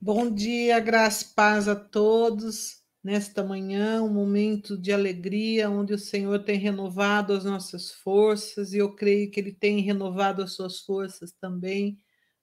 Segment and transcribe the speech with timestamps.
[0.00, 2.82] Bom dia, graça e paz a todos.
[3.02, 8.78] Nesta manhã, um momento de alegria, onde o Senhor tem renovado as nossas forças, e
[8.78, 11.98] eu creio que Ele tem renovado as suas forças também,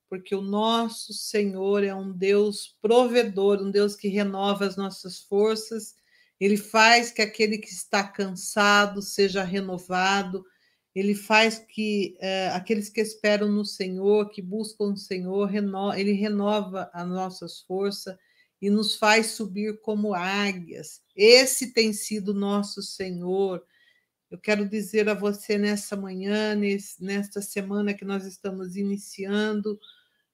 [0.10, 5.96] porque o nosso Senhor é um Deus provedor, um Deus que renova as nossas forças,
[6.40, 10.44] Ele faz que aquele que está cansado seja renovado,
[10.94, 16.12] ele faz que é, aqueles que esperam no Senhor, que buscam o Senhor, reno, ele
[16.12, 18.16] renova as nossas forças
[18.62, 21.02] e nos faz subir como águias.
[21.16, 23.64] Esse tem sido nosso Senhor.
[24.30, 26.56] Eu quero dizer a você nessa manhã,
[27.00, 29.80] nesta semana que nós estamos iniciando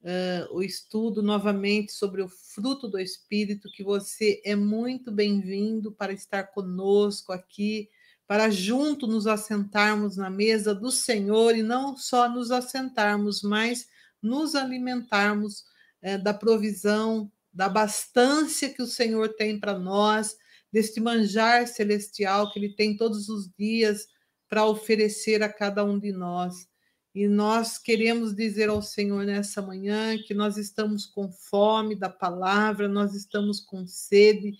[0.02, 6.12] uh, o estudo novamente sobre o fruto do Espírito, que você é muito bem-vindo para
[6.12, 7.88] estar conosco aqui
[8.28, 13.88] para junto nos assentarmos na mesa do Senhor e não só nos assentarmos, mas
[14.22, 15.64] nos alimentarmos
[16.02, 20.36] é, da provisão, da bastância que o Senhor tem para nós,
[20.70, 24.06] deste manjar celestial que Ele tem todos os dias
[24.46, 26.68] para oferecer a cada um de nós.
[27.14, 32.88] E nós queremos dizer ao Senhor nessa manhã que nós estamos com fome da palavra,
[32.88, 34.52] nós estamos com sede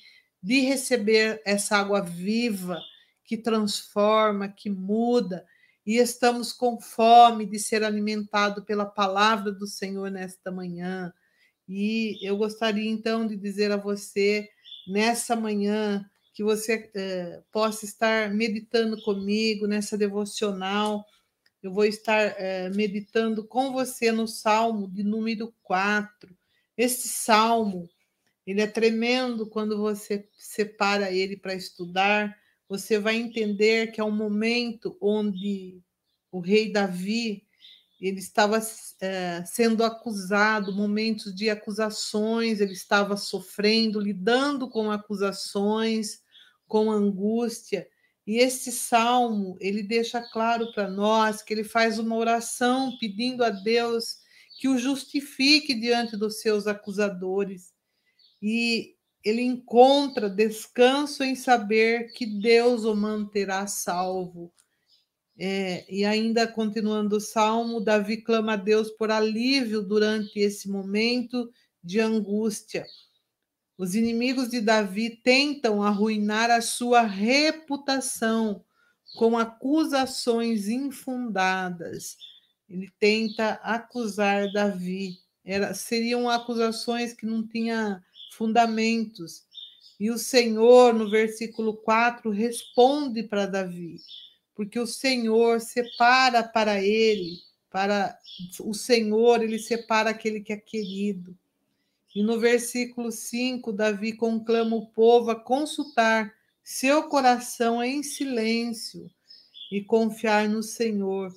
[0.42, 2.80] de receber essa água viva
[3.28, 5.46] que transforma, que muda,
[5.86, 11.12] e estamos com fome de ser alimentado pela palavra do Senhor nesta manhã.
[11.68, 14.48] E eu gostaria então de dizer a você,
[14.86, 21.04] nessa manhã, que você eh, possa estar meditando comigo nessa devocional.
[21.62, 26.34] Eu vou estar eh, meditando com você no Salmo de número 4.
[26.78, 27.90] Este salmo,
[28.46, 32.34] ele é tremendo quando você separa ele para estudar,
[32.68, 35.80] você vai entender que é um momento onde
[36.30, 37.48] o rei Davi
[38.00, 38.60] ele estava
[39.00, 46.22] é, sendo acusado, momentos de acusações, ele estava sofrendo, lidando com acusações,
[46.66, 47.88] com angústia.
[48.24, 53.50] E esse salmo, ele deixa claro para nós que ele faz uma oração pedindo a
[53.50, 54.18] Deus
[54.60, 57.72] que o justifique diante dos seus acusadores.
[58.40, 64.52] E ele encontra descanso em saber que Deus o manterá salvo.
[65.38, 71.50] É, e ainda continuando o salmo, Davi clama a Deus por alívio durante esse momento
[71.82, 72.84] de angústia.
[73.76, 78.64] Os inimigos de Davi tentam arruinar a sua reputação
[79.14, 82.16] com acusações infundadas.
[82.68, 85.18] Ele tenta acusar Davi.
[85.44, 88.00] Era, seriam acusações que não tinham
[88.38, 89.42] fundamentos.
[89.98, 93.98] E o Senhor, no versículo 4, responde para Davi,
[94.54, 98.16] porque o Senhor separa para ele, para
[98.60, 101.36] o Senhor, ele separa aquele que é querido.
[102.14, 106.32] E no versículo 5, Davi conclama o povo a consultar
[106.62, 109.10] seu coração em silêncio
[109.70, 111.34] e confiar no Senhor,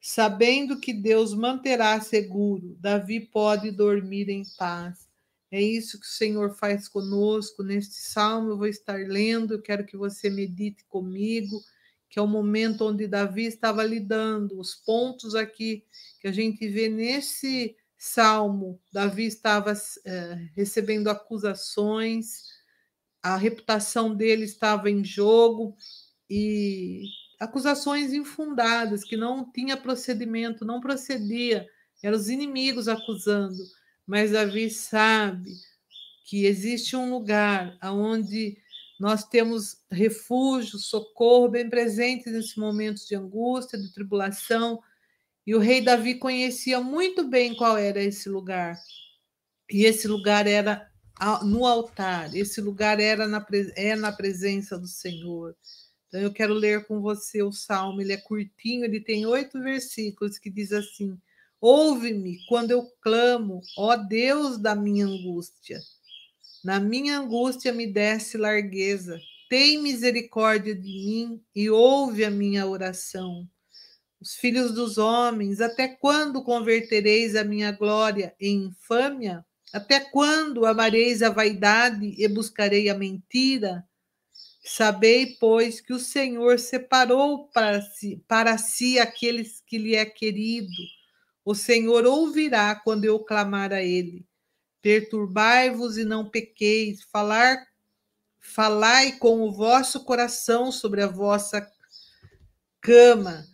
[0.00, 2.76] sabendo que Deus manterá seguro.
[2.80, 5.09] Davi pode dormir em paz.
[5.50, 8.50] É isso que o Senhor faz conosco neste salmo.
[8.50, 11.60] Eu vou estar lendo, eu quero que você medite comigo,
[12.08, 15.84] que é o momento onde Davi estava lidando, os pontos aqui
[16.20, 18.80] que a gente vê nesse salmo.
[18.92, 19.72] Davi estava
[20.04, 22.44] é, recebendo acusações,
[23.22, 25.76] a reputação dele estava em jogo
[26.28, 27.02] e
[27.40, 31.66] acusações infundadas, que não tinha procedimento, não procedia,
[32.02, 33.62] eram os inimigos acusando
[34.10, 35.52] mas Davi sabe
[36.24, 38.58] que existe um lugar onde
[38.98, 44.82] nós temos refúgio, socorro bem presente nesses momentos de angústia, de tribulação.
[45.46, 48.76] E o rei Davi conhecia muito bem qual era esse lugar.
[49.70, 50.90] E esse lugar era
[51.44, 53.46] no altar, esse lugar era na,
[53.76, 55.56] é na presença do Senhor.
[56.08, 60.36] Então eu quero ler com você o salmo, ele é curtinho, ele tem oito versículos
[60.36, 61.16] que diz assim:
[61.60, 65.78] Ouve-me quando eu clamo, ó Deus da minha angústia.
[66.64, 69.20] Na minha angústia me desce largueza.
[69.48, 73.46] Tem misericórdia de mim e ouve a minha oração.
[74.18, 79.44] Os filhos dos homens, até quando convertereis a minha glória em infâmia?
[79.70, 83.84] Até quando amareis a vaidade e buscarei a mentira?
[84.64, 90.99] Sabei, pois, que o Senhor separou para si, para si aqueles que lhe é querido
[91.44, 94.26] o Senhor ouvirá quando eu clamar a ele.
[94.82, 97.66] Perturbai-vos e não pequeis, falar
[98.40, 101.70] falai com o vosso coração sobre a vossa
[102.80, 103.46] cama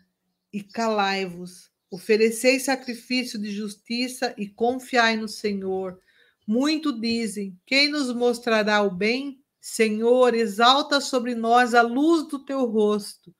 [0.52, 1.70] e calai-vos.
[1.90, 6.00] Oferecei sacrifício de justiça e confiai no Senhor.
[6.46, 9.40] Muito dizem: quem nos mostrará o bem?
[9.60, 13.34] Senhor, exalta sobre nós a luz do teu rosto.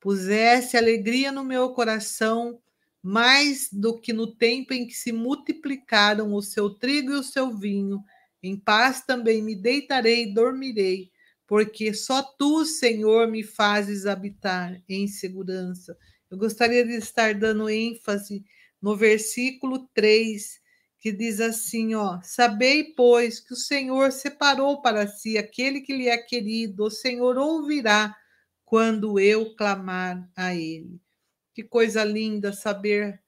[0.00, 2.58] Pusesse alegria no meu coração,
[3.06, 7.56] mais do que no tempo em que se multiplicaram o seu trigo e o seu
[7.56, 8.02] vinho.
[8.42, 11.12] Em paz também me deitarei e dormirei,
[11.46, 15.96] porque só tu, Senhor, me fazes habitar em segurança.
[16.28, 18.44] Eu gostaria de estar dando ênfase
[18.82, 20.60] no versículo 3,
[20.98, 26.08] que diz assim, ó: Sabei, pois, que o Senhor separou para si aquele que lhe
[26.08, 28.16] é querido, o Senhor ouvirá
[28.64, 31.05] quando eu clamar a ele.
[31.56, 33.18] Que coisa linda saber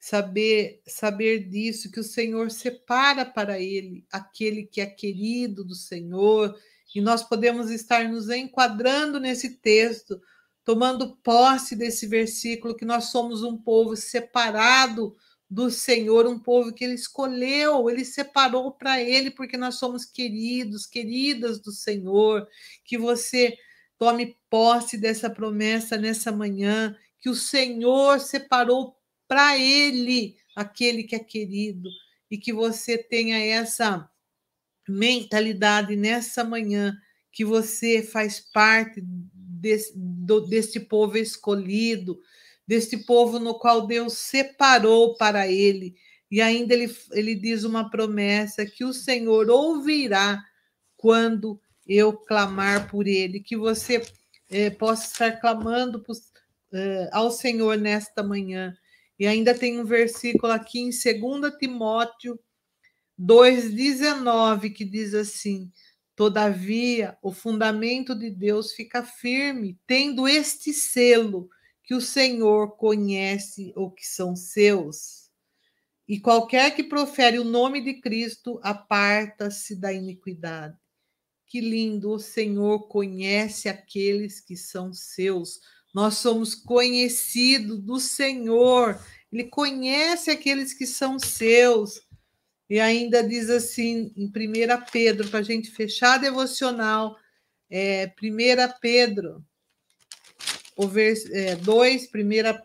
[0.00, 6.58] saber saber disso que o Senhor separa para ele aquele que é querido do Senhor,
[6.94, 10.18] e nós podemos estar nos enquadrando nesse texto,
[10.64, 15.14] tomando posse desse versículo que nós somos um povo separado
[15.50, 20.86] do Senhor, um povo que ele escolheu, ele separou para ele, porque nós somos queridos,
[20.86, 22.48] queridas do Senhor.
[22.82, 23.54] Que você
[23.98, 31.18] tome posse dessa promessa nessa manhã, que o Senhor separou para ele aquele que é
[31.18, 31.88] querido,
[32.30, 34.06] e que você tenha essa
[34.86, 36.94] mentalidade nessa manhã,
[37.32, 42.20] que você faz parte desse, do, desse povo escolhido,
[42.68, 45.96] deste povo no qual Deus separou para ele.
[46.30, 50.44] E ainda ele, ele diz uma promessa que o Senhor ouvirá
[50.94, 54.02] quando eu clamar por ele, que você
[54.50, 56.14] é, possa estar clamando por,
[56.74, 58.74] é, ao Senhor nesta manhã.
[59.18, 62.38] E ainda tem um versículo aqui em 2 Timóteo
[63.18, 65.70] 2,19 que diz assim:
[66.16, 71.48] Todavia, o fundamento de Deus fica firme, tendo este selo
[71.82, 75.30] que o Senhor conhece o que são seus.
[76.08, 80.76] E qualquer que profere o nome de Cristo aparta-se da iniquidade.
[81.46, 85.60] Que lindo, o Senhor conhece aqueles que são seus.
[85.94, 89.00] Nós somos conhecidos do Senhor.
[89.32, 92.02] Ele conhece aqueles que são seus.
[92.68, 94.30] E ainda diz assim, em 1
[94.90, 97.16] Pedro, para a gente fechar a devocional,
[97.70, 99.44] é, 1 Pedro
[100.76, 100.90] o
[101.32, 102.08] é, 2, 1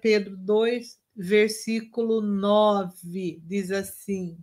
[0.01, 4.37] Pedro 2, versículo 9, diz assim: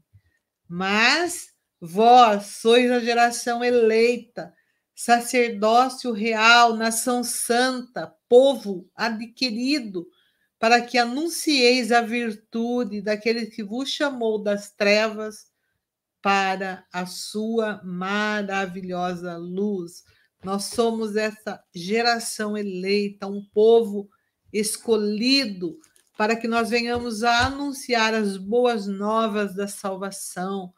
[0.68, 1.48] Mas
[1.80, 4.54] vós sois a geração eleita,
[4.96, 10.08] sacerdócio real, nação santa, povo adquirido,
[10.58, 15.48] para que anuncieis a virtude daquele que vos chamou das trevas
[16.22, 20.02] para a sua maravilhosa luz.
[20.42, 24.08] Nós somos essa geração eleita, um povo
[24.50, 25.78] escolhido
[26.16, 30.72] para que nós venhamos a anunciar as boas novas da salvação.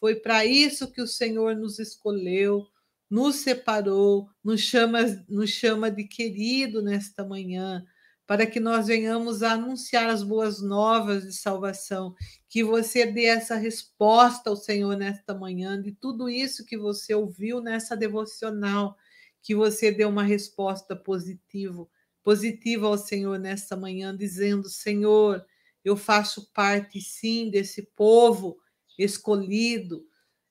[0.00, 2.66] Foi para isso que o Senhor nos escolheu,
[3.10, 7.84] nos separou, nos chama, nos chama de querido nesta manhã,
[8.26, 12.14] para que nós venhamos a anunciar as boas novas de salvação.
[12.48, 17.60] Que você dê essa resposta ao Senhor nesta manhã, de tudo isso que você ouviu
[17.60, 18.96] nessa devocional
[19.42, 21.86] que você dê uma resposta positiva,
[22.22, 25.44] positiva ao Senhor nesta manhã, dizendo: Senhor,
[25.84, 28.58] eu faço parte sim desse povo
[28.98, 30.04] escolhido,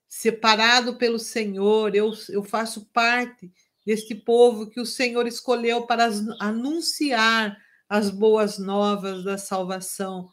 [0.10, 3.52] separado pelo Senhor, eu, eu faço parte
[3.86, 7.56] deste povo que o Senhor escolheu para anunciar
[7.88, 10.28] as boas novas da salvação,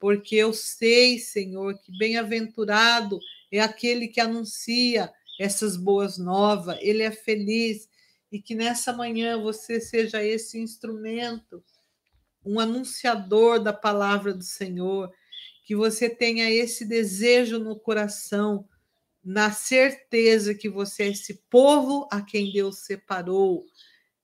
[0.00, 3.20] porque eu sei, Senhor, que bem-aventurado
[3.52, 7.88] é aquele que anuncia essas boas novas, ele é feliz,
[8.32, 11.62] e que nessa manhã você seja esse instrumento,
[12.44, 15.12] um anunciador da palavra do Senhor,
[15.64, 18.68] que você tenha esse desejo no coração,
[19.22, 23.66] na certeza que você é esse povo a quem Deus separou,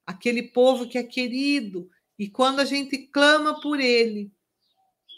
[0.06, 4.32] aquele povo que é querido, e quando a gente clama por ele,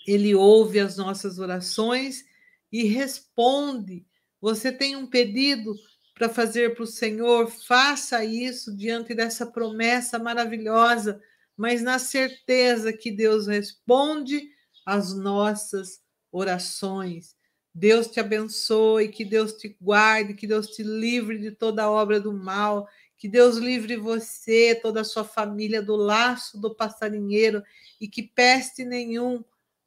[0.06, 2.25] ele ouve as nossas orações
[2.73, 4.04] e responde.
[4.40, 5.75] Você tem um pedido,
[6.18, 11.23] para fazer para o Senhor, faça isso diante dessa promessa maravilhosa,
[11.56, 14.50] mas na certeza que Deus responde
[14.85, 16.00] às nossas
[16.32, 17.38] orações.
[17.78, 22.32] Deus te abençoe, que Deus te guarde, que Deus te livre de toda obra do
[22.32, 27.62] mal, que Deus livre você, toda a sua família do laço do passarinheiro
[28.00, 29.44] e que peste nenhum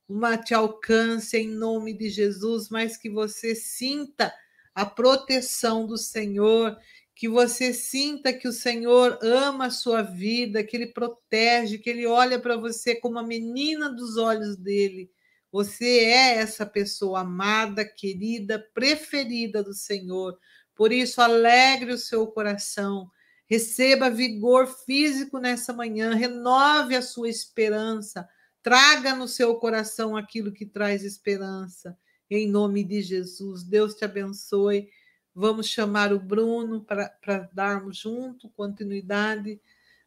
[0.07, 4.33] uma te alcance em nome de Jesus, mas que você sinta
[4.74, 6.77] a proteção do Senhor,
[7.13, 12.07] que você sinta que o Senhor ama a sua vida, que Ele protege, que Ele
[12.07, 15.12] olha para você como a menina dos olhos dele,
[15.51, 20.39] Você é essa pessoa amada, querida, preferida do Senhor.
[20.74, 23.10] Por isso, alegre o seu coração,
[23.46, 28.27] receba vigor físico nessa manhã, renove a sua esperança,
[28.63, 31.98] traga no seu coração aquilo que traz esperança.
[32.29, 34.89] Em nome de Jesus, Deus te abençoe.
[35.36, 39.60] Vamos chamar o Bruno para darmos junto continuidade.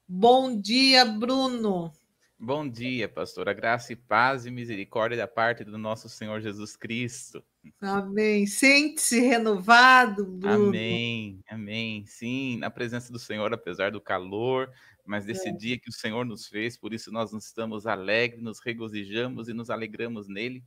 [0.09, 1.93] Bom dia, Bruno.
[2.45, 3.55] Bom dia, pastora.
[3.55, 7.43] Graça e paz e misericórdia da parte do nosso Senhor Jesus Cristo.
[7.81, 8.47] Amém.
[8.47, 10.69] Sente-se renovado, Bruno.
[10.69, 12.05] Amém, amém.
[12.05, 14.71] Sim, na presença do Senhor, apesar do calor,
[15.07, 15.53] mas desse é.
[15.53, 19.71] dia que o Senhor nos fez, por isso nós estamos alegres, nos regozijamos e nos
[19.71, 20.63] alegramos nele,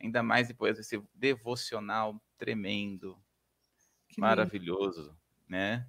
[0.00, 3.18] ainda mais depois desse devocional tremendo,
[4.08, 5.14] que maravilhoso,
[5.46, 5.86] né?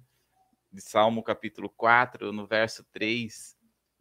[0.70, 3.58] De Salmo capítulo 4, no verso 3,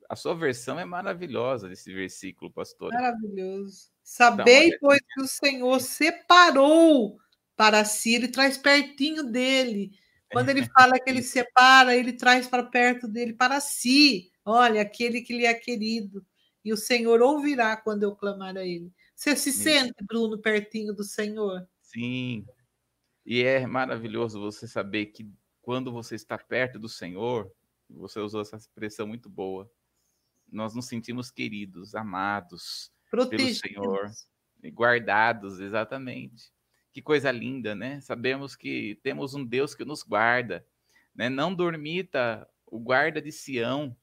[0.10, 2.92] a sua versão é maravilhosa desse versículo, pastor.
[2.92, 3.92] Maravilhoso.
[4.04, 7.20] Sabei, pois, que o Senhor separou
[7.56, 9.92] para si, ele traz pertinho dele.
[10.32, 14.32] Quando ele fala que ele separa, ele traz para perto dele, para si.
[14.44, 16.26] Olha, aquele que lhe é querido.
[16.66, 18.92] E o Senhor ouvirá quando eu clamar a ele.
[19.16, 19.64] Você se Isso.
[19.64, 21.68] sente, Bruno, pertinho do Senhor?
[21.82, 22.46] Sim.
[23.24, 25.30] E é maravilhoso você saber que
[25.62, 27.52] quando você está perto do Senhor,
[27.88, 29.70] você usou essa expressão muito boa,
[30.52, 33.62] nós nos sentimos queridos, amados Protegidos.
[33.62, 34.12] pelo Senhor,
[34.74, 36.52] guardados, exatamente.
[36.92, 38.02] Que coisa linda, né?
[38.02, 40.66] Sabemos que temos um Deus que nos guarda,
[41.16, 41.30] né?
[41.30, 43.96] Não dormita o guarda de Sião,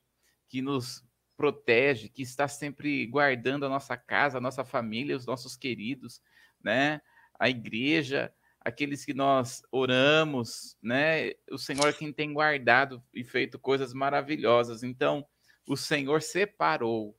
[0.48, 1.04] que nos
[1.36, 6.22] protege, que está sempre guardando a nossa casa, a nossa família, os nossos queridos,
[6.62, 7.00] né?
[7.38, 11.32] A igreja, aqueles que nós oramos, né?
[11.50, 14.82] O Senhor é quem tem guardado e feito coisas maravilhosas.
[14.82, 15.26] Então,
[15.66, 17.18] o Senhor separou,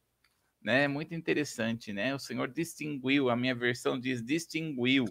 [0.61, 0.87] né?
[0.87, 2.15] Muito interessante, né?
[2.15, 5.05] O Senhor distinguiu, a minha versão diz distinguiu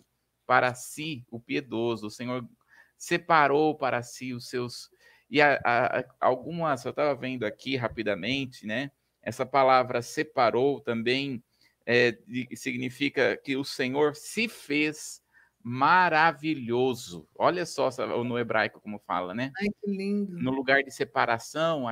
[0.46, 2.06] para si o piedoso.
[2.06, 2.48] O Senhor
[2.96, 4.90] separou para si os seus
[5.28, 8.90] e a, a, algumas eu estava vendo aqui rapidamente, né?
[9.22, 11.42] Essa palavra separou também
[11.84, 12.16] é,
[12.54, 15.22] significa que o Senhor se fez
[15.68, 17.28] maravilhoso.
[17.34, 17.90] Olha só
[18.22, 19.50] no hebraico como fala, né?
[19.58, 20.38] Ai, que lindo.
[20.38, 21.86] No lugar de separação,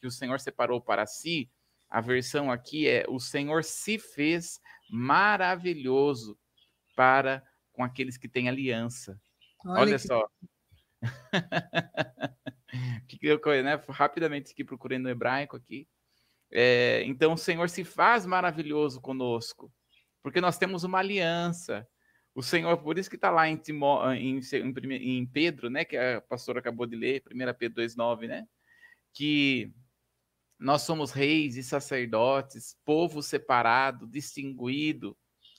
[0.00, 1.50] que o Senhor separou para si,
[1.90, 6.38] a versão aqui é o Senhor se fez maravilhoso
[6.94, 9.20] para com aqueles que têm aliança.
[9.66, 10.06] Olha, Olha que...
[10.06, 10.28] só.
[13.08, 13.82] que eu, né?
[13.88, 15.88] Rapidamente aqui procurando no hebraico aqui.
[16.52, 19.72] É, então o Senhor se faz maravilhoso conosco,
[20.22, 21.84] porque nós temos uma aliança.
[22.38, 25.96] O Senhor, por isso que está lá em, Timó, em, em, em, Pedro, né, que
[25.96, 28.46] a pastora acabou de ler, 1 Pedro 2,9, né,
[29.12, 29.72] que
[30.56, 35.18] nós somos reis e sacerdotes, povo separado, distinguido.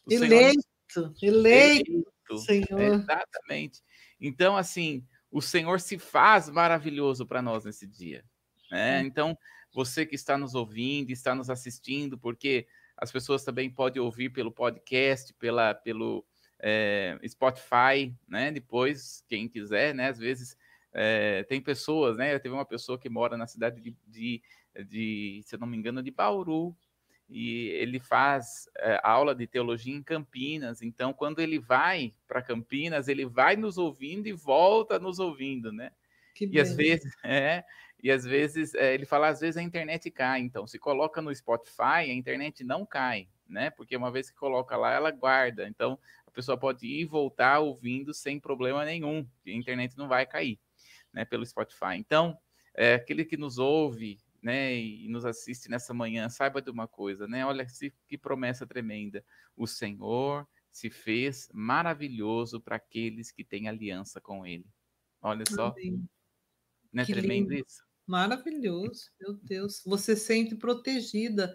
[0.09, 2.79] eleito, Senhor, eleito, eleito, Senhor.
[2.79, 3.81] Exatamente.
[4.17, 8.23] Então, assim, o Senhor se faz maravilhoso para nós nesse dia.
[8.71, 9.01] Né?
[9.01, 9.37] Então,
[9.73, 14.49] você que está nos ouvindo, está nos assistindo, porque as pessoas também podem ouvir pelo
[14.49, 16.25] podcast, pela, pelo
[16.59, 18.51] é, Spotify, né?
[18.51, 20.09] Depois, quem quiser, né?
[20.09, 20.57] Às vezes
[20.93, 22.37] é, tem pessoas, né?
[22.39, 24.41] Teve uma pessoa que mora na cidade de, de,
[24.85, 26.75] de se eu não me engano, de Bauru,
[27.29, 30.81] e ele faz é, aula de teologia em Campinas.
[30.81, 35.91] Então, quando ele vai para Campinas, ele vai nos ouvindo e volta nos ouvindo, né?
[36.33, 37.63] Que e às vezes, é,
[38.01, 40.39] e às vezes é, ele fala, às vezes a internet cai.
[40.39, 43.69] Então, se coloca no Spotify, a internet não cai, né?
[43.69, 45.67] Porque uma vez que coloca lá, ela guarda.
[45.67, 45.99] Então,
[46.39, 50.59] pessoa pode ir e voltar ouvindo sem problema nenhum, a internet não vai cair,
[51.13, 51.95] né, pelo Spotify.
[51.97, 52.37] Então,
[52.73, 57.27] é, aquele que nos ouve, né, e nos assiste nessa manhã, saiba de uma coisa,
[57.27, 57.45] né?
[57.45, 57.67] Olha
[58.07, 59.23] que promessa tremenda.
[59.55, 64.65] O Senhor se fez maravilhoso para aqueles que têm aliança com ele.
[65.21, 65.67] Olha só.
[65.67, 66.07] Amém.
[66.93, 67.65] Não é que tremendo lindo.
[67.67, 67.83] isso?
[68.07, 69.83] Maravilhoso, meu Deus.
[69.85, 71.53] Você sente protegida.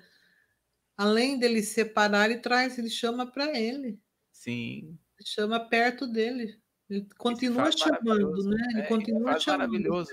[0.96, 3.98] Além dele separar, ele traz, ele chama para ele.
[4.44, 4.98] Sim.
[5.24, 6.60] Chama perto dele.
[6.90, 8.66] Ele continua chamando, né?
[8.72, 9.70] Ele é, continua ele chamando.
[9.70, 10.10] Maravilhoso.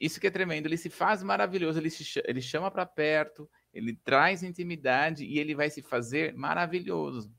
[0.00, 0.66] Isso que é tremendo.
[0.66, 1.78] Ele se faz maravilhoso.
[1.78, 7.32] Ele, se, ele chama para perto, ele traz intimidade e ele vai se fazer maravilhoso.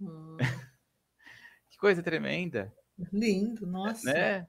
[0.00, 0.36] Hum.
[1.68, 2.72] que coisa tremenda.
[3.12, 4.12] Lindo, nossa.
[4.12, 4.46] Né?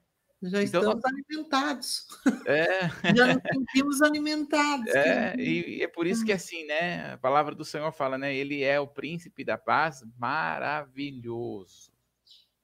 [0.50, 2.06] Já então, estamos alimentados.
[2.46, 2.88] É.
[3.16, 4.94] Já nos sentimos alimentados.
[4.94, 6.36] É, e, e, é por isso que hum.
[6.36, 7.12] assim, né?
[7.12, 8.34] A palavra do Senhor fala, né?
[8.34, 11.92] Ele é o príncipe da paz, maravilhoso,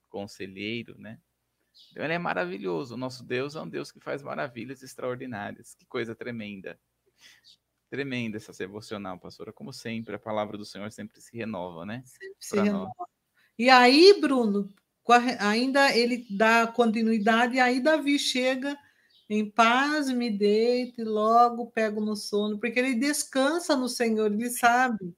[0.09, 1.19] conselheiro, né?
[1.91, 2.95] Então ele é maravilhoso.
[2.95, 5.75] O nosso Deus é um Deus que faz maravilhas extraordinárias.
[5.75, 6.79] Que coisa tremenda.
[7.89, 9.53] Tremenda essa devocional, pastora.
[9.53, 12.03] Como sempre, a palavra do Senhor sempre se renova, né?
[12.05, 12.93] Sempre se pra renova.
[12.97, 13.09] Nós.
[13.59, 14.73] E aí, Bruno,
[15.13, 18.77] ainda ele dá continuidade, e aí Davi chega
[19.29, 24.51] em paz, me deito e logo pego no sono, porque ele descansa no Senhor, ele
[24.51, 25.15] sabe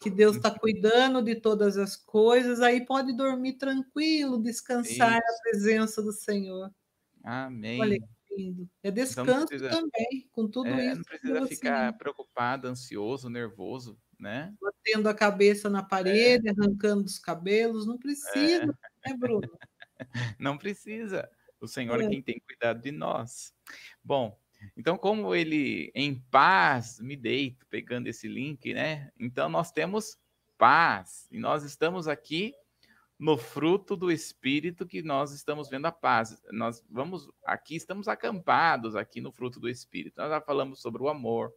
[0.00, 5.20] que Deus está cuidando de todas as coisas, aí pode dormir tranquilo, descansar Isso.
[5.20, 6.70] na presença do Senhor.
[7.22, 7.80] Amém.
[7.80, 7.98] Olha.
[8.84, 10.96] É descanso precisa, também, com tudo é, isso.
[10.96, 11.98] Não precisa ficar assim.
[11.98, 14.54] preocupado, ansioso, nervoso, né?
[14.60, 16.52] Batendo a cabeça na parede, é.
[16.52, 18.87] arrancando os cabelos, não precisa, é.
[19.06, 19.48] Né, Bruno?
[20.38, 21.28] Não precisa.
[21.60, 23.52] O Senhor é, é quem tem cuidado de nós.
[24.02, 24.38] Bom,
[24.76, 29.10] então, como ele em paz me deito, pegando esse link, né?
[29.18, 30.18] Então, nós temos
[30.56, 32.54] paz e nós estamos aqui
[33.18, 36.40] no fruto do Espírito que nós estamos vendo a paz.
[36.52, 40.16] Nós vamos aqui, estamos acampados aqui no fruto do Espírito.
[40.18, 41.52] Nós já falamos sobre o amor,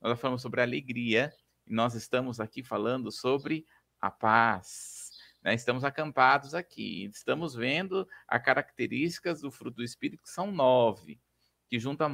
[0.00, 1.32] nós já falamos sobre a alegria
[1.66, 3.64] e nós estamos aqui falando sobre
[4.00, 5.05] a paz.
[5.46, 5.54] Né?
[5.54, 11.20] Estamos acampados aqui, estamos vendo as características do fruto do Espírito que são nove
[11.68, 12.08] que junta,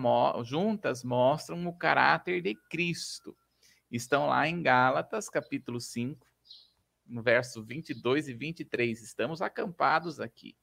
[0.45, 3.35] juntas mostram o caráter de Cristo.
[3.91, 6.27] Estão lá em Gálatas, capítulo 5,
[7.07, 9.03] no verso 22 e 23.
[9.03, 10.55] Estamos acampados aqui,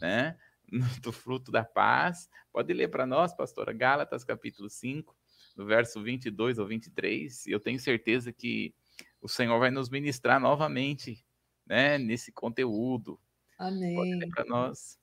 [0.00, 0.38] né?
[1.02, 2.28] Do fruto da paz.
[2.52, 5.14] Pode ler para nós, pastora, Gálatas, capítulo 5,
[5.54, 7.46] no verso 22 ou 23.
[7.46, 8.74] Eu tenho certeza que
[9.20, 11.25] o Senhor vai nos ministrar novamente,
[11.66, 13.18] né, nesse conteúdo.
[13.58, 14.18] Amém.
[14.30, 14.98] Para nós.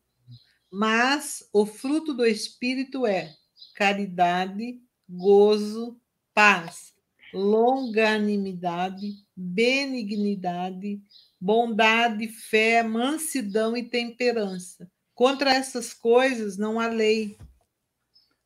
[0.72, 3.36] Mas o fruto do Espírito é
[3.76, 6.00] caridade, gozo,
[6.34, 6.94] paz,
[7.34, 11.02] longanimidade, benignidade,
[11.40, 14.90] bondade, fé, mansidão e temperança.
[15.14, 17.38] Contra essas coisas não há lei.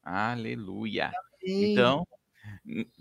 [0.04, 1.12] Aleluia.
[1.44, 1.72] Amém.
[1.72, 2.08] Então,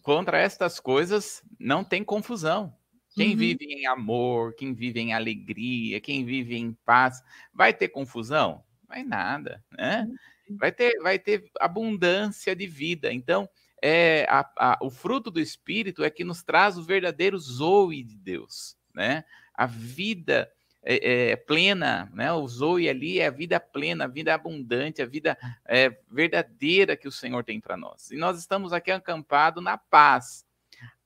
[0.03, 2.77] contra estas coisas não tem confusão.
[3.17, 3.37] Quem uhum.
[3.37, 8.63] vive em amor, quem vive em alegria, quem vive em paz, vai ter confusão?
[8.87, 10.07] Vai nada, né?
[10.49, 10.57] Uhum.
[10.59, 13.11] Vai ter, vai ter abundância de vida.
[13.11, 13.49] Então,
[13.83, 18.17] é, a, a, o fruto do Espírito é que nos traz o verdadeiro zoe de
[18.17, 19.25] Deus, né?
[19.55, 22.33] A vida é, é, plena, né?
[22.33, 27.09] O zoe ali é a vida plena, a vida abundante, a vida é, verdadeira que
[27.09, 28.11] o Senhor tem para nós.
[28.11, 30.46] E nós estamos aqui acampados na paz.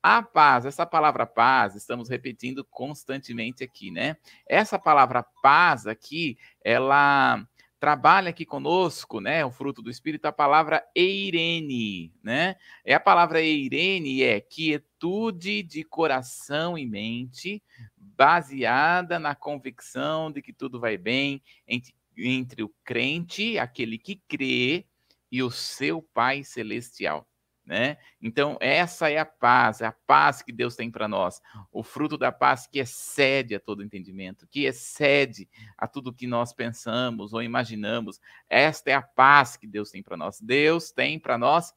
[0.02, 4.16] A paz, essa palavra paz, estamos repetindo constantemente aqui, né?
[4.48, 7.46] Essa palavra paz aqui, ela
[7.78, 12.56] trabalha aqui conosco, né, o fruto do Espírito, a palavra eirene, né?
[12.82, 17.62] É a palavra eirene é quietude de coração e mente,
[17.96, 24.86] baseada na convicção de que tudo vai bem entre, entre o crente, aquele que crê,
[25.32, 27.29] e o seu Pai celestial
[27.70, 27.98] né?
[28.20, 32.18] Então, essa é a paz, é a paz que Deus tem para nós, o fruto
[32.18, 37.40] da paz que excede a todo entendimento, que excede a tudo que nós pensamos ou
[37.40, 38.20] imaginamos.
[38.48, 40.40] Esta é a paz que Deus tem para nós.
[40.40, 41.72] Deus tem para nós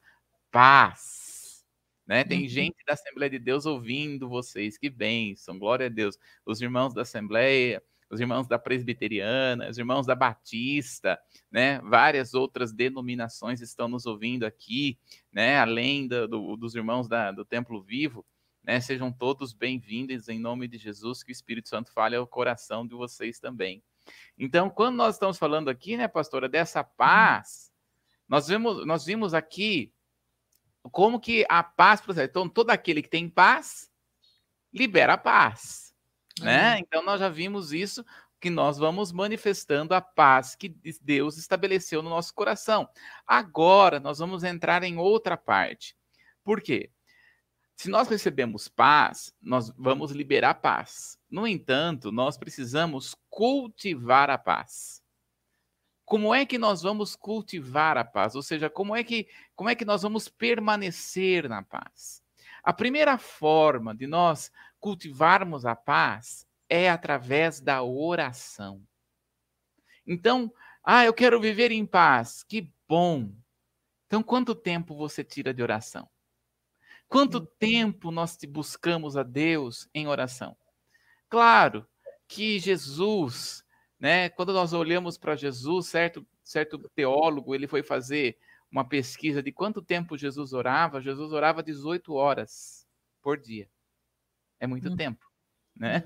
[0.50, 1.64] paz.
[2.04, 2.24] Né?
[2.24, 2.48] Tem uhum.
[2.48, 6.18] gente da Assembleia de Deus ouvindo vocês, que bênção, glória a Deus.
[6.44, 11.18] Os irmãos da Assembleia, os irmãos da Presbiteriana, os irmãos da Batista,
[11.50, 11.80] né?
[11.80, 14.98] Várias outras denominações estão nos ouvindo aqui,
[15.32, 15.58] né?
[15.58, 18.24] Além do, do, dos irmãos da, do Templo Vivo,
[18.62, 18.80] né?
[18.80, 22.94] Sejam todos bem-vindos em nome de Jesus, que o Espírito Santo fale ao coração de
[22.94, 23.82] vocês também.
[24.38, 27.72] Então, quando nós estamos falando aqui, né, pastora, dessa paz,
[28.28, 29.92] nós vimos, nós vimos aqui
[30.92, 33.90] como que a paz, então todo aquele que tem paz
[34.72, 35.83] libera a paz
[36.40, 36.78] né?
[36.78, 38.04] Então nós já vimos isso
[38.40, 40.68] que nós vamos manifestando a paz que
[41.00, 42.88] Deus estabeleceu no nosso coração.
[43.26, 45.96] Agora nós vamos entrar em outra parte.
[46.42, 46.90] Por quê?
[47.74, 51.18] Se nós recebemos paz, nós vamos liberar paz.
[51.28, 55.02] No entanto, nós precisamos cultivar a paz.
[56.04, 58.34] Como é que nós vamos cultivar a paz?
[58.34, 62.22] Ou seja, como é que, como é que nós vamos permanecer na paz?
[62.62, 64.50] A primeira forma de nós
[64.84, 68.86] cultivarmos a paz é através da oração.
[70.06, 70.52] Então,
[70.84, 72.42] ah, eu quero viver em paz.
[72.42, 73.32] Que bom.
[74.06, 76.06] Então, quanto tempo você tira de oração?
[77.08, 80.54] Quanto tempo nós te buscamos a Deus em oração?
[81.30, 81.88] Claro
[82.28, 83.64] que Jesus,
[83.98, 88.36] né, quando nós olhamos para Jesus, certo, certo teólogo, ele foi fazer
[88.70, 92.86] uma pesquisa de quanto tempo Jesus orava, Jesus orava 18 horas
[93.22, 93.66] por dia.
[94.60, 94.96] É muito hum.
[94.96, 95.24] tempo,
[95.76, 96.02] né?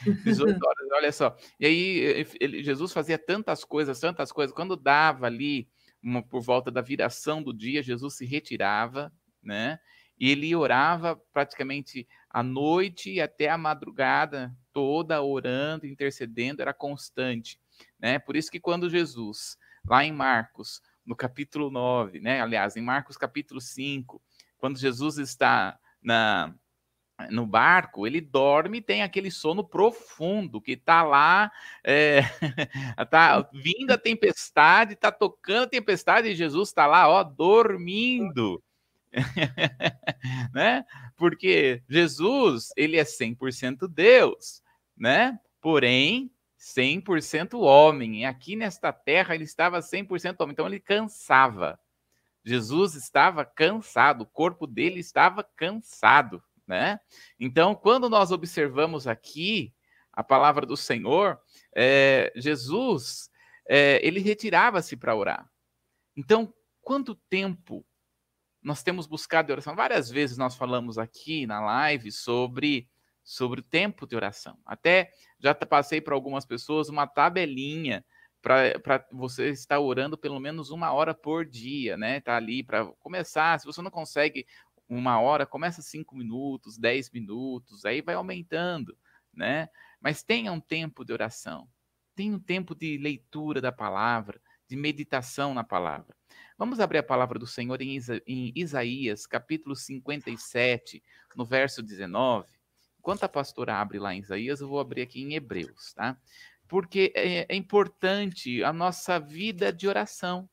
[0.24, 0.58] 18 hum.
[0.62, 1.36] horas, olha só.
[1.58, 4.54] E aí ele, Jesus fazia tantas coisas, tantas coisas.
[4.54, 5.68] Quando dava ali
[6.02, 9.78] uma, por volta da viração do dia, Jesus se retirava, né?
[10.18, 17.60] e ele orava praticamente a noite e até a madrugada toda orando, intercedendo, era constante,
[17.98, 18.18] né?
[18.18, 22.40] Por isso que quando Jesus, lá em Marcos, no capítulo 9, né?
[22.40, 24.22] Aliás, em Marcos capítulo 5,
[24.58, 26.54] quando Jesus está na
[27.30, 31.50] no barco, ele dorme e tem aquele sono profundo que tá lá,
[31.82, 32.20] é,
[33.10, 38.62] tá vindo a tempestade, tá tocando a tempestade e Jesus está lá, ó, dormindo.
[40.52, 40.84] né?
[41.16, 44.62] Porque Jesus, ele é 100% Deus,
[44.96, 45.38] né?
[45.60, 48.20] Porém, 100% homem.
[48.20, 51.78] E aqui nesta terra ele estava 100% homem, então ele cansava.
[52.44, 56.98] Jesus estava cansado, o corpo dele estava cansado, né?
[57.38, 59.72] Então, quando nós observamos aqui
[60.12, 61.38] a palavra do Senhor,
[61.74, 63.30] é, Jesus,
[63.68, 65.48] é, ele retirava-se para orar.
[66.16, 67.84] Então, quanto tempo
[68.66, 69.76] nós temos buscado oração.
[69.76, 72.88] Várias vezes nós falamos aqui na live sobre,
[73.22, 74.58] sobre o tempo de oração.
[74.66, 78.04] Até já passei para algumas pessoas uma tabelinha
[78.42, 82.20] para você estar orando pelo menos uma hora por dia, né?
[82.20, 83.58] Tá ali para começar.
[83.60, 84.44] Se você não consegue
[84.88, 88.96] uma hora, começa cinco minutos, dez minutos, aí vai aumentando,
[89.32, 89.68] né?
[90.00, 91.68] Mas tenha um tempo de oração,
[92.14, 96.16] tenha um tempo de leitura da palavra, de meditação na palavra.
[96.58, 101.02] Vamos abrir a palavra do Senhor em, Isa em Isaías, capítulo 57,
[101.36, 102.48] no verso 19.
[102.98, 106.16] Enquanto a pastora abre lá em Isaías, eu vou abrir aqui em Hebreus, tá?
[106.66, 110.48] Porque é, é importante a nossa vida de oração.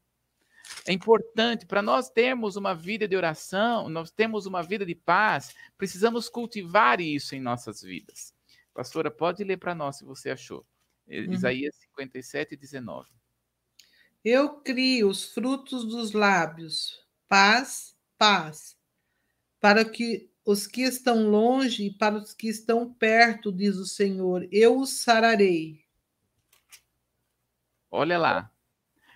[0.86, 5.56] É importante para nós termos uma vida de oração, nós temos uma vida de paz,
[5.78, 8.34] precisamos cultivar isso em nossas vidas.
[8.74, 10.66] Pastora, pode ler para nós se você achou.
[11.08, 11.34] Uhum.
[11.34, 13.10] Isaías 57, 19.
[14.24, 18.78] Eu crio os frutos dos lábios, paz, paz,
[19.60, 24.48] para que os que estão longe e para os que estão perto, diz o Senhor,
[24.52, 25.84] eu os sararei.
[27.92, 28.53] Olha lá,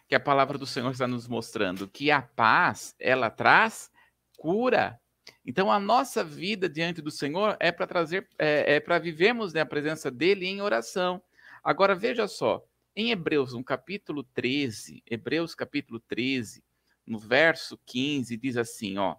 [0.08, 3.92] que a palavra do Senhor está nos mostrando que a paz, ela traz
[4.38, 5.00] cura.
[5.46, 9.62] Então, a nossa vida diante do Senhor é para trazer, é, é para vivermos né,
[9.62, 11.22] a presença dele em oração.
[11.64, 12.66] Agora, veja só,
[12.96, 16.64] em Hebreus, no capítulo 13, Hebreus capítulo 13,
[17.06, 19.16] no verso 15, diz assim, ó,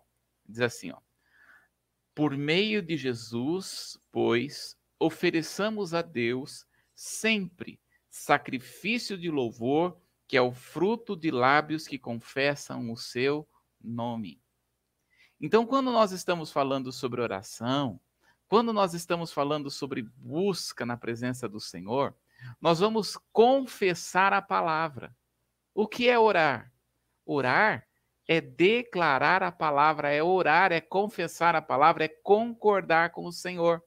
[0.46, 0.98] diz assim, ó:
[2.14, 7.78] Por meio de Jesus, pois, ofereçamos a Deus sempre
[8.10, 9.96] sacrifício de louvor,
[10.28, 13.48] que é o fruto de lábios que confessam o seu
[13.80, 14.40] nome.
[15.40, 17.98] Então, quando nós estamos falando sobre oração,
[18.46, 22.14] quando nós estamos falando sobre busca na presença do Senhor,
[22.60, 25.16] nós vamos confessar a palavra.
[25.74, 26.70] O que é orar?
[27.24, 27.86] Orar
[28.26, 33.82] é declarar a palavra, é orar, é confessar a palavra, é concordar com o Senhor,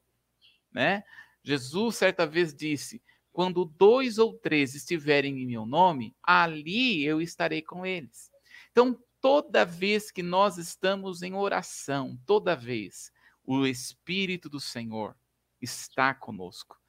[0.71, 1.03] né?
[1.43, 7.61] Jesus certa vez disse: "Quando dois ou três estiverem em meu nome, ali eu estarei
[7.61, 8.29] com eles".
[8.71, 13.11] Então, toda vez que nós estamos em oração, toda vez
[13.45, 15.15] o espírito do Senhor
[15.61, 16.81] está conosco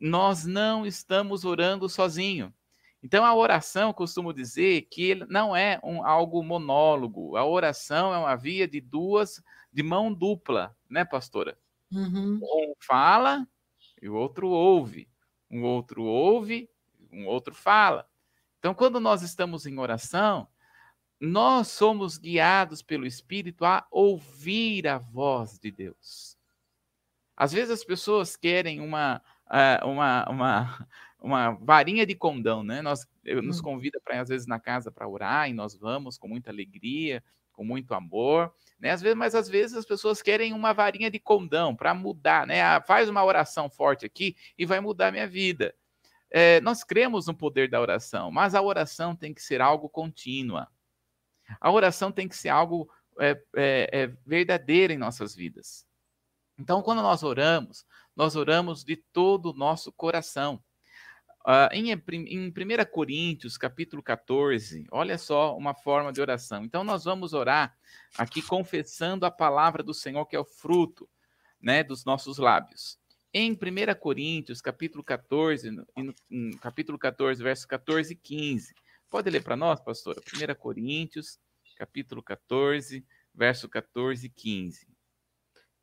[0.00, 2.52] nós não estamos orando sozinho.
[3.02, 7.36] Então, a oração, eu costumo dizer que não é um, algo monólogo.
[7.36, 11.58] A oração é uma via de duas, de mão dupla, né, pastora?
[11.90, 12.38] Uhum.
[12.40, 13.46] Um fala
[14.00, 15.08] e o outro ouve.
[15.52, 16.68] Um outro ouve,
[17.12, 18.08] um outro fala.
[18.58, 20.48] Então, quando nós estamos em oração,
[21.20, 26.38] nós somos guiados pelo Espírito a ouvir a voz de Deus.
[27.36, 30.88] Às vezes as pessoas querem uma, uh, uma, uma,
[31.20, 32.82] uma varinha de condão, né?
[32.82, 33.62] Nós, nos hum.
[33.62, 37.64] convida para às vezes na casa para orar e nós vamos com muita alegria, com
[37.64, 38.90] muito amor, né?
[38.90, 42.62] Às vezes, mas às vezes as pessoas querem uma varinha de condão para mudar, né?
[42.62, 45.72] Ah, faz uma oração forte aqui e vai mudar a minha vida.
[46.28, 50.66] É, nós cremos no poder da oração, mas a oração tem que ser algo contínua.
[51.60, 52.90] A oração tem que ser algo
[53.20, 55.86] é, é, é verdadeiro em nossas vidas.
[56.58, 60.60] Então, quando nós oramos, nós oramos de todo o nosso coração.
[61.44, 62.52] Uh, em, em 1
[62.92, 66.64] Coríntios, capítulo 14, olha só uma forma de oração.
[66.64, 67.76] Então, nós vamos orar
[68.16, 71.08] aqui confessando a palavra do Senhor, que é o fruto
[71.60, 72.96] né, dos nossos lábios.
[73.34, 73.58] Em 1
[73.98, 75.84] Coríntios, capítulo 14, no,
[76.60, 78.74] capítulo 14, versos 14 e 15.
[79.10, 80.20] Pode ler para nós, pastora?
[80.20, 81.40] 1 Coríntios,
[81.76, 84.86] capítulo 14, verso 14 e 15.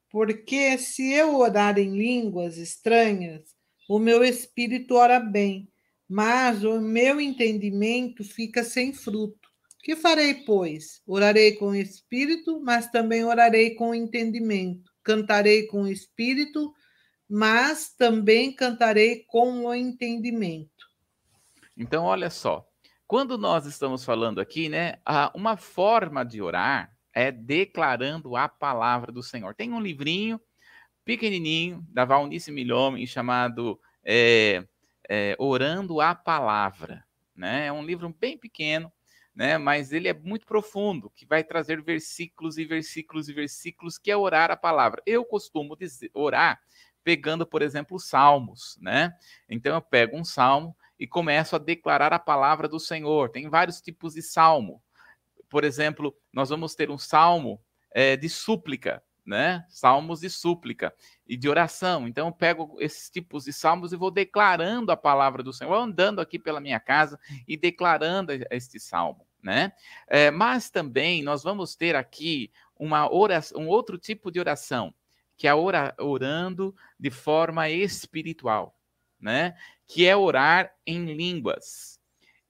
[0.09, 3.58] Porque se eu orar em línguas estranhas,
[3.89, 5.67] o meu espírito ora bem,
[6.07, 9.49] mas o meu entendimento fica sem fruto.
[9.81, 11.01] Que farei, pois?
[11.07, 14.91] Orarei com o espírito, mas também orarei com o entendimento.
[15.03, 16.71] Cantarei com o espírito,
[17.27, 20.87] mas também cantarei com o entendimento.
[21.75, 22.63] Então, olha só.
[23.07, 24.99] Quando nós estamos falando aqui, né,
[25.33, 29.55] uma forma de orar é declarando a palavra do Senhor.
[29.55, 30.39] Tem um livrinho
[31.09, 34.63] pequenininho da Valnice Milhomem chamado é,
[35.09, 37.03] é, Orando a Palavra.
[37.35, 37.65] Né?
[37.65, 38.93] É um livro bem pequeno,
[39.33, 39.57] né?
[39.57, 44.15] mas ele é muito profundo, que vai trazer versículos e versículos e versículos, que é
[44.15, 45.01] orar a palavra.
[45.03, 46.61] Eu costumo dizer, orar
[47.03, 48.77] pegando, por exemplo, salmos.
[48.79, 49.11] Né?
[49.49, 53.31] Então eu pego um salmo e começo a declarar a palavra do Senhor.
[53.31, 54.79] Tem vários tipos de salmo.
[55.49, 57.59] Por exemplo, nós vamos ter um salmo
[57.91, 59.63] é, de súplica, né?
[59.69, 60.91] Salmos de súplica
[61.27, 62.07] e de oração.
[62.07, 66.19] Então, eu pego esses tipos de salmos e vou declarando a palavra do Senhor, andando
[66.19, 69.71] aqui pela minha casa e declarando este salmo, né?
[70.07, 74.91] É, mas também nós vamos ter aqui uma oração, um outro tipo de oração,
[75.37, 78.75] que é ora, orando de forma espiritual,
[79.19, 79.55] né?
[79.85, 81.98] Que é orar em línguas.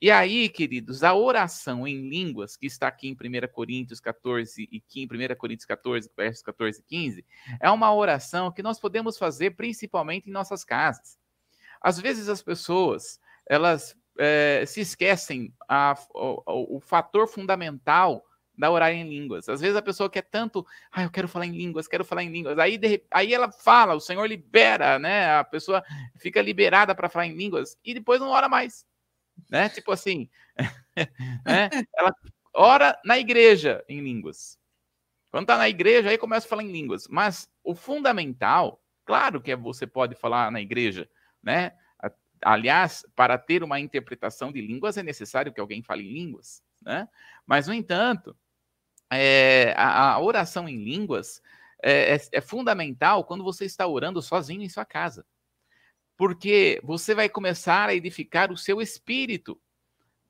[0.01, 4.79] E aí, queridos, a oração em línguas, que está aqui em 1 Coríntios 14 e
[4.79, 7.25] 15, 1 Coríntios 14, versos 14 e 15,
[7.59, 11.19] é uma oração que nós podemos fazer principalmente em nossas casas.
[11.81, 18.23] Às vezes as pessoas, elas é, se esquecem a, o, o, fator fundamental
[18.57, 19.49] da orar em línguas.
[19.49, 22.31] Às vezes a pessoa quer tanto, ah, eu quero falar em línguas, quero falar em
[22.31, 22.57] línguas.
[22.57, 25.35] Aí, de, aí ela fala, o Senhor libera, né?
[25.35, 25.83] A pessoa
[26.17, 28.87] fica liberada para falar em línguas e depois não ora mais
[29.49, 29.69] né?
[29.69, 30.29] Tipo assim,
[31.45, 31.69] né?
[31.95, 32.13] ela
[32.53, 34.57] ora na igreja em línguas.
[35.31, 37.07] Quando está na igreja, aí começa a falar em línguas.
[37.07, 41.09] Mas o fundamental, claro que é você pode falar na igreja,
[41.41, 41.73] né?
[42.41, 47.07] Aliás, para ter uma interpretação de línguas é necessário que alguém fale em línguas, né?
[47.45, 48.35] Mas, no entanto,
[49.11, 51.41] é, a, a, oração em línguas
[51.83, 55.25] é, é, é fundamental quando você está orando sozinho em sua casa
[56.19, 59.57] porque você vai começar a edificar o seu espírito.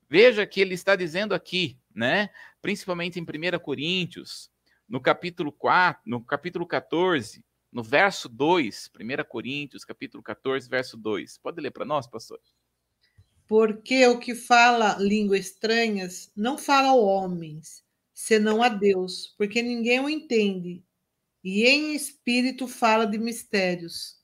[0.08, 2.30] Veja que ele está dizendo aqui, né?
[2.62, 4.52] Principalmente em 1 Coríntios,
[4.88, 11.38] no capítulo 4, no capítulo 14, no verso 2, 1 Coríntios, capítulo 14, verso 2.
[11.38, 12.38] Pode ler para nós, pastor?
[13.48, 19.98] Porque o que fala línguas estranhas não fala aos homens, senão a Deus, porque ninguém
[19.98, 20.84] o entende.
[21.42, 24.19] E em espírito fala de mistérios.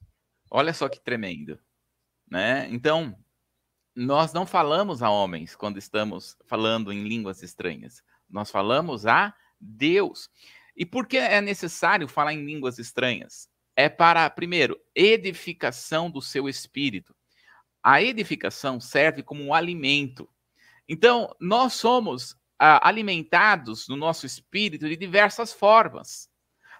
[0.51, 1.59] Olha só que tremendo,
[2.31, 2.69] né?
[2.71, 3.17] Então,
[3.95, 8.03] nós não falamos a homens quando estamos falando em línguas estranhas.
[8.29, 10.29] Nós falamos a Deus.
[10.77, 13.49] E por que é necessário falar em línguas estranhas?
[13.75, 17.15] É para, primeiro, edificação do seu espírito.
[17.83, 20.29] A edificação serve como um alimento.
[20.89, 26.29] Então, nós somos ah, alimentados no nosso espírito de diversas formas.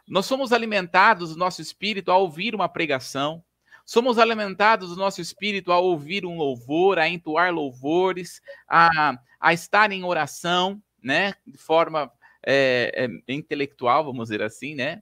[0.07, 3.45] Nós somos alimentados no nosso espírito ao ouvir uma pregação,
[3.87, 9.93] Somos alimentados do nosso espírito a ouvir um louvor, a entoar louvores, a, a estar
[9.93, 11.35] em oração, né?
[11.47, 12.11] De forma
[12.45, 15.01] é, é, intelectual, vamos dizer assim, né?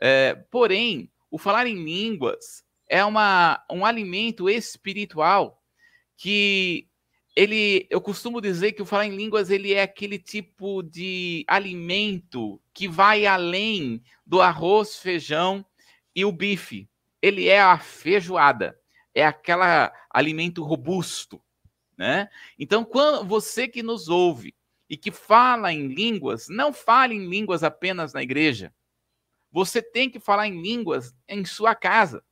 [0.00, 5.62] É, porém, o falar em línguas é uma, um alimento espiritual
[6.16, 6.88] que
[7.36, 12.58] ele, eu costumo dizer que o falar em línguas ele é aquele tipo de alimento
[12.72, 15.64] que vai além do arroz, feijão
[16.14, 16.88] e o bife
[17.22, 18.78] ele é a feijoada,
[19.14, 19.62] é aquele
[20.10, 21.40] alimento robusto,
[21.96, 22.28] né?
[22.58, 24.54] Então, quando você que nos ouve
[24.90, 28.74] e que fala em línguas, não fale em línguas apenas na igreja.
[29.50, 32.24] Você tem que falar em línguas em sua casa.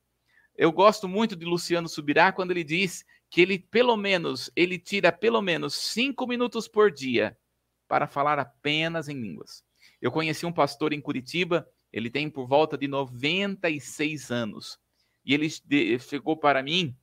[0.56, 5.12] Eu gosto muito de Luciano Subirá quando ele diz que ele pelo menos ele tira
[5.12, 7.38] pelo menos cinco minutos por dia
[7.86, 9.64] para falar apenas em línguas.
[10.00, 14.78] Eu conheci um pastor em Curitiba ele tem por volta de 96 anos.
[15.24, 15.48] E ele
[15.98, 16.96] chegou para mim,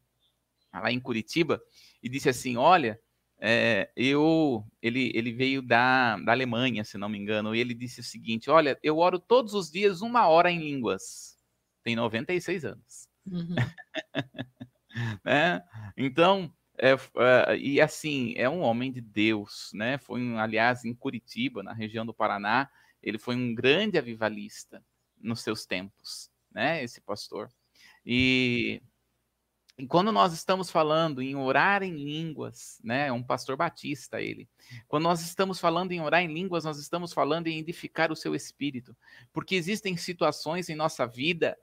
[0.73, 1.61] lá em Curitiba,
[2.01, 2.99] e disse assim: Olha,
[3.39, 7.99] é, eu, ele, ele veio da, da Alemanha, se não me engano, e ele disse
[7.99, 11.37] o seguinte: Olha, eu oro todos os dias uma hora em línguas.
[11.83, 13.07] Tem 96 anos.
[13.25, 13.55] Uhum.
[15.23, 15.61] né?
[15.95, 19.97] Então, é, é, e assim, é um homem de Deus, né?
[19.97, 22.69] Foi, aliás, em Curitiba, na região do Paraná,
[23.01, 24.83] ele foi um grande avivalista
[25.19, 26.83] nos seus tempos, né?
[26.83, 27.49] Esse pastor.
[28.05, 28.81] E,
[29.77, 33.07] e quando nós estamos falando em orar em línguas, né?
[33.07, 34.49] É um pastor batista ele.
[34.87, 38.35] Quando nós estamos falando em orar em línguas, nós estamos falando em edificar o seu
[38.35, 38.95] espírito,
[39.33, 41.57] porque existem situações em nossa vida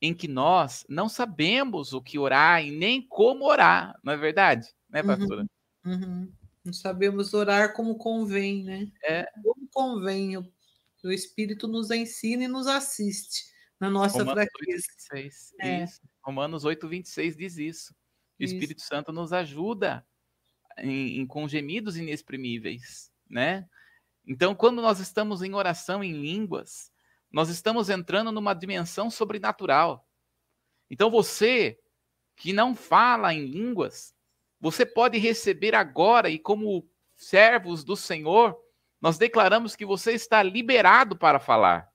[0.00, 4.68] em que nós não sabemos o que orar e nem como orar, não é verdade,
[4.90, 5.06] né, uhum.
[5.06, 5.46] pastora?
[5.84, 5.92] Uhum.
[5.92, 6.32] Uhum.
[6.66, 8.88] Não sabemos orar como convém, né?
[9.04, 9.30] É.
[9.42, 10.36] Como convém.
[11.06, 13.44] O, o Espírito nos ensina e nos assiste
[13.80, 14.86] na nossa Romanos fraqueza.
[15.10, 15.84] 8, 26, É.
[15.84, 16.00] isso.
[16.22, 17.94] Romanos 8, 26 diz isso.
[18.38, 18.54] O Isso.
[18.54, 20.06] Espírito Santo nos ajuda
[20.78, 23.66] em, em- com gemidos inexprimíveis, né?
[24.26, 26.90] Então, quando nós estamos em oração em línguas,
[27.30, 30.06] nós estamos entrando numa dimensão sobrenatural.
[30.90, 31.78] Então, você
[32.36, 34.14] que não fala em línguas,
[34.60, 38.58] você pode receber agora e como servos do Senhor,
[39.06, 41.88] nós declaramos que você está liberado para falar.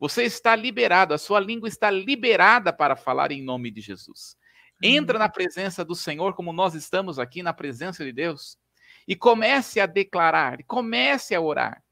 [0.00, 4.34] Você está liberado, a sua língua está liberada para falar em nome de Jesus.
[4.82, 8.56] Entra na presença do Senhor, como nós estamos aqui na presença de Deus,
[9.06, 11.84] e comece a declarar, e comece a orar,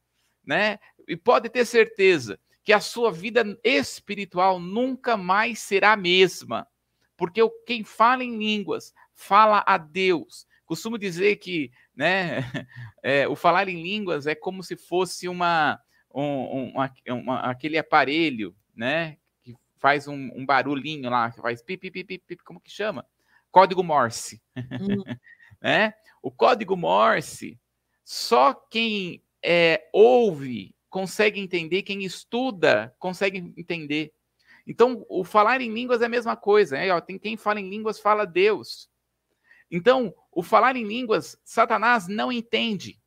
[0.42, 0.78] né?
[1.06, 6.66] E pode ter certeza que a sua vida espiritual nunca mais será a mesma,
[7.14, 10.45] porque quem fala em línguas fala a Deus.
[10.66, 12.40] Costumo dizer que, né,
[13.02, 15.80] é, o falar em línguas é como se fosse uma,
[16.14, 21.90] um, um- uma- aquele aparelho, né, que faz um, um barulhinho lá, que faz pip,
[21.90, 23.06] pip, pip, pip, como que chama?
[23.50, 24.56] Código Morse, Hum,
[25.62, 25.94] né?
[26.20, 27.58] O código Morse,
[28.04, 34.12] só quem é, ouve consegue entender, quem estuda consegue entender.
[34.66, 36.76] Então, o falar em línguas é a mesma coisa.
[36.76, 36.90] Né?
[36.92, 38.88] Ó, Tem quem fala em línguas, fala Deus.
[39.70, 43.00] Então, o falar em línguas, Satanás não entende.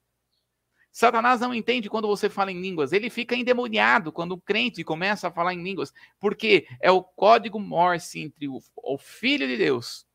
[0.91, 2.91] Satanás não entende quando você fala em línguas.
[2.91, 5.93] Ele fica endemoniado quando o crente começa a falar em línguas.
[6.19, 10.05] Porque é o código Morse entre o, o Filho de Deus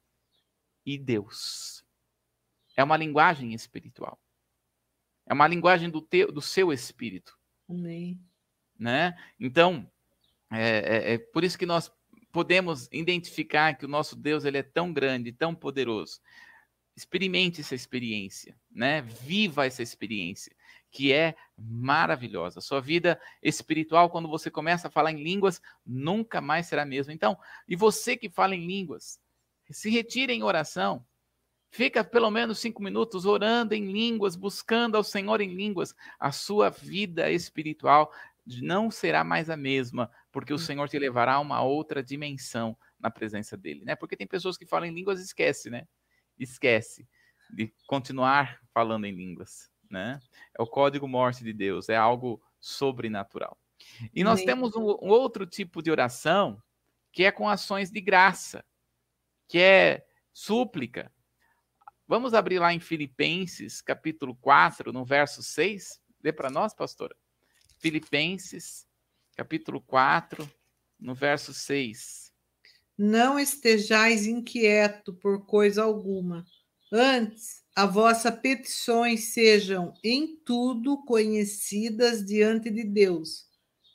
[0.85, 1.85] e Deus.
[2.77, 4.21] É uma linguagem espiritual.
[5.27, 7.39] É uma linguagem do, teu, do seu espírito
[7.71, 8.21] amém.
[8.79, 9.17] né?
[9.41, 9.91] Então,
[10.51, 11.91] é, é- é por isso que nós
[12.35, 16.21] podemos identificar que o nosso Deus ele é tão grande, tão poderoso.
[16.97, 19.03] Experimente essa experiência, né?
[19.03, 20.53] Viva essa experiência,
[20.91, 22.61] que é maravilhosa.
[22.61, 27.13] Sua vida espiritual, quando você começa a falar em línguas, nunca mais será a mesma.
[27.13, 29.21] Então, e você que fala em línguas,
[29.71, 31.07] se retire em oração.
[31.71, 35.95] Fica pelo menos cinco minutos orando em línguas, buscando ao Senhor em línguas.
[36.19, 38.13] A sua vida espiritual
[38.45, 43.09] não será mais a mesma, porque o Senhor te levará a uma outra dimensão na
[43.09, 43.95] presença dele, né?
[43.95, 45.87] Porque tem pessoas que falam em línguas e esquece, né?
[46.37, 47.09] Esquece
[47.49, 50.19] de continuar falando em línguas, né?
[50.59, 53.57] É o código Morse de Deus, é algo sobrenatural.
[54.13, 54.47] E nós Amém.
[54.47, 56.61] temos um, um outro tipo de oração
[57.13, 58.65] que é com ações de graça,
[59.47, 61.13] que é súplica.
[62.09, 66.01] Vamos abrir lá em Filipenses, capítulo 4, no verso 6.
[66.21, 67.15] Dê para nós, pastora.
[67.79, 68.85] Filipenses,
[69.35, 70.49] capítulo 4,
[70.99, 72.33] no verso 6.
[72.97, 76.47] Não estejais inquieto por coisa alguma.
[76.93, 83.49] Antes, a vossa petições sejam em tudo conhecidas diante de Deus,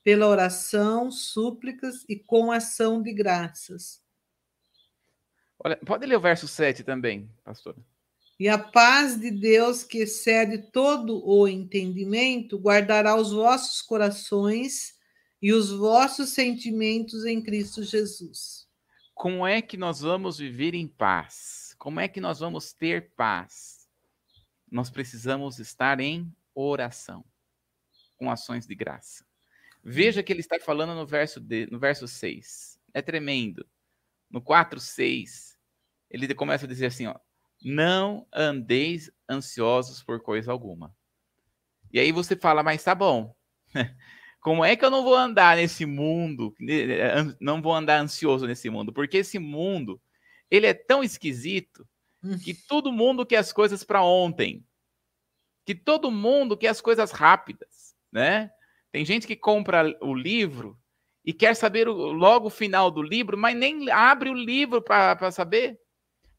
[0.03, 4.01] pela oração, súplicas e com ação de graças.
[5.57, 7.77] Olha, pode ler o verso 7 também, pastora.
[8.37, 14.98] E a paz de Deus, que excede todo o entendimento, guardará os vossos corações
[15.41, 18.67] e os vossos sentimentos em Cristo Jesus.
[19.13, 21.75] Como é que nós vamos viver em paz?
[21.77, 23.87] Como é que nós vamos ter paz?
[24.71, 27.23] Nós precisamos estar em oração,
[28.17, 29.25] com ações de graça.
[29.83, 32.79] Veja que ele está falando no verso, de, no verso 6.
[32.93, 33.65] É tremendo.
[34.29, 35.57] No 4, 6,
[36.09, 37.15] ele começa a dizer assim: ó,
[37.63, 40.95] não andeis ansiosos por coisa alguma.
[41.91, 43.35] E aí você fala, mas tá bom.
[44.49, 46.55] Como é que eu não vou andar nesse mundo?
[47.39, 48.91] Não vou andar ansioso nesse mundo?
[48.91, 50.01] Porque esse mundo,
[50.49, 51.87] ele é tão esquisito
[52.43, 54.65] que todo mundo quer as coisas para ontem.
[55.63, 58.49] Que todo mundo quer as coisas rápidas, né?
[58.91, 60.75] Tem gente que compra o livro
[61.23, 65.29] e quer saber o, logo o final do livro, mas nem abre o livro para
[65.29, 65.79] saber.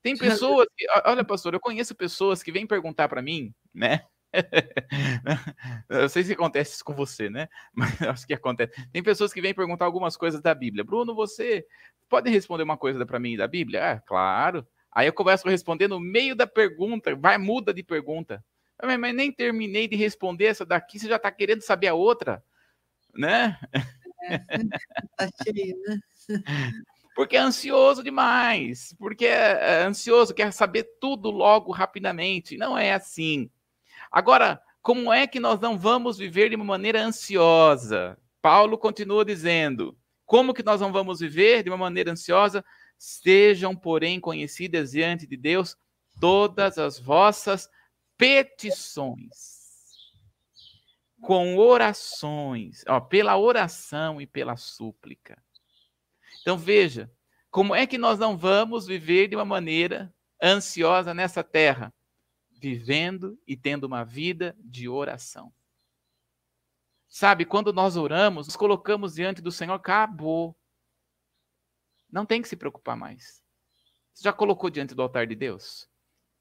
[0.03, 4.05] Tem pessoas que, olha, pastor, eu conheço pessoas que vêm perguntar para mim, né?
[5.89, 7.49] eu sei se acontece isso com você, né?
[7.75, 8.73] Mas acho que acontece.
[8.93, 10.85] Tem pessoas que vêm perguntar algumas coisas da Bíblia.
[10.85, 11.67] Bruno, você
[12.09, 13.93] pode responder uma coisa para mim da Bíblia?
[13.93, 14.67] Ah, claro.
[14.93, 18.45] Aí eu começo a responder no meio da pergunta, vai, muda de pergunta.
[18.83, 22.43] Mas, mas nem terminei de responder essa daqui, você já está querendo saber a outra,
[23.15, 23.59] né?
[24.25, 24.39] É,
[25.17, 26.01] tá cheio, né?
[27.15, 32.57] Porque é ansioso demais, porque é ansioso, quer saber tudo logo, rapidamente.
[32.57, 33.51] Não é assim.
[34.11, 38.19] Agora, como é que nós não vamos viver de uma maneira ansiosa?
[38.43, 39.97] Paulo continua dizendo:
[40.27, 42.65] como que nós não vamos viver de uma maneira ansiosa?
[42.99, 45.77] Sejam, porém, conhecidas diante de Deus
[46.21, 47.69] todas as vossas
[48.17, 49.59] petições,
[51.23, 55.43] com orações, ó, pela oração e pela súplica.
[56.43, 57.11] Então veja,
[57.51, 61.93] como é que nós não vamos viver de uma maneira ansiosa nessa terra?
[62.61, 65.51] Vivendo e tendo uma vida de oração.
[67.09, 70.55] Sabe, quando nós oramos, nos colocamos diante do Senhor, acabou.
[72.11, 73.43] Não tem que se preocupar mais.
[74.13, 75.89] Você já colocou diante do altar de Deus?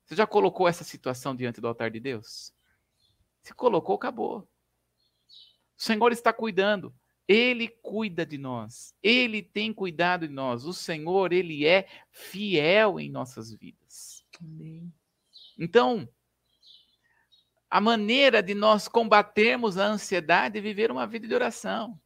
[0.05, 2.53] Você já colocou essa situação diante do altar de Deus?
[3.41, 4.39] Se colocou, acabou.
[4.39, 6.93] O Senhor está cuidando.
[7.27, 8.93] Ele cuida de nós.
[9.01, 10.65] Ele tem cuidado de nós.
[10.65, 14.25] O Senhor, ele é fiel em nossas vidas.
[14.41, 14.91] Amém.
[15.59, 16.07] Então,
[17.69, 21.99] a maneira de nós combatermos a ansiedade é viver uma vida de oração.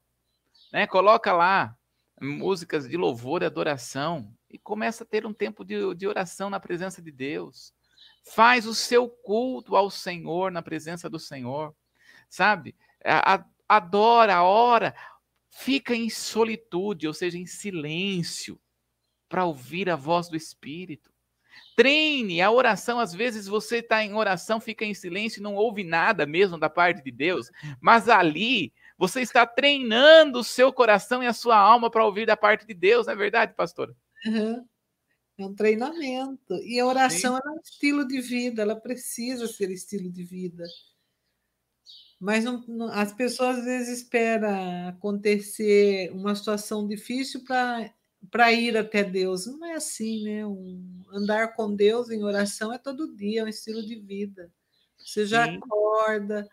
[0.71, 0.87] Né?
[0.87, 1.77] Coloca lá
[2.19, 6.59] músicas de louvor e adoração e começa a ter um tempo de, de oração na
[6.59, 7.73] presença de Deus.
[8.25, 11.75] Faz o seu culto ao Senhor na presença do Senhor,
[12.29, 12.75] sabe?
[13.69, 14.95] Adora, ora,
[15.51, 18.59] fica em solitude, ou seja, em silêncio,
[19.29, 21.12] para ouvir a voz do Espírito.
[21.75, 22.99] Treine a oração.
[22.99, 26.69] Às vezes você está em oração, fica em silêncio e não ouve nada mesmo da
[26.69, 27.49] parte de Deus,
[27.81, 32.37] mas ali você está treinando o seu coração e a sua alma para ouvir da
[32.37, 33.95] parte de Deus, não é verdade, pastora?
[34.25, 34.65] Uhum.
[35.37, 36.53] É um treinamento.
[36.63, 40.63] E a oração é um estilo de vida, ela precisa ser estilo de vida.
[42.19, 47.91] Mas não, não, as pessoas às vezes esperam acontecer uma situação difícil para
[48.51, 49.45] ir até Deus.
[49.45, 50.45] Não é assim, né?
[50.45, 54.51] Um, andar com Deus em oração é todo dia, é um estilo de vida.
[54.97, 55.57] Você já Sim.
[55.57, 56.49] acorda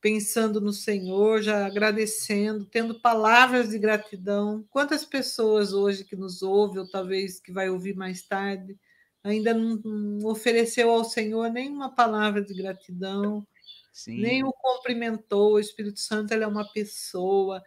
[0.00, 4.66] pensando no Senhor, já agradecendo, tendo palavras de gratidão.
[4.68, 8.76] Quantas pessoas hoje que nos ouvem, ou talvez que vai ouvir mais tarde,
[9.22, 13.46] ainda não, não ofereceu ao Senhor nenhuma palavra de gratidão,
[13.92, 14.20] Sim.
[14.20, 15.52] nem o cumprimentou.
[15.52, 17.62] O Espírito Santo ele é uma pessoa,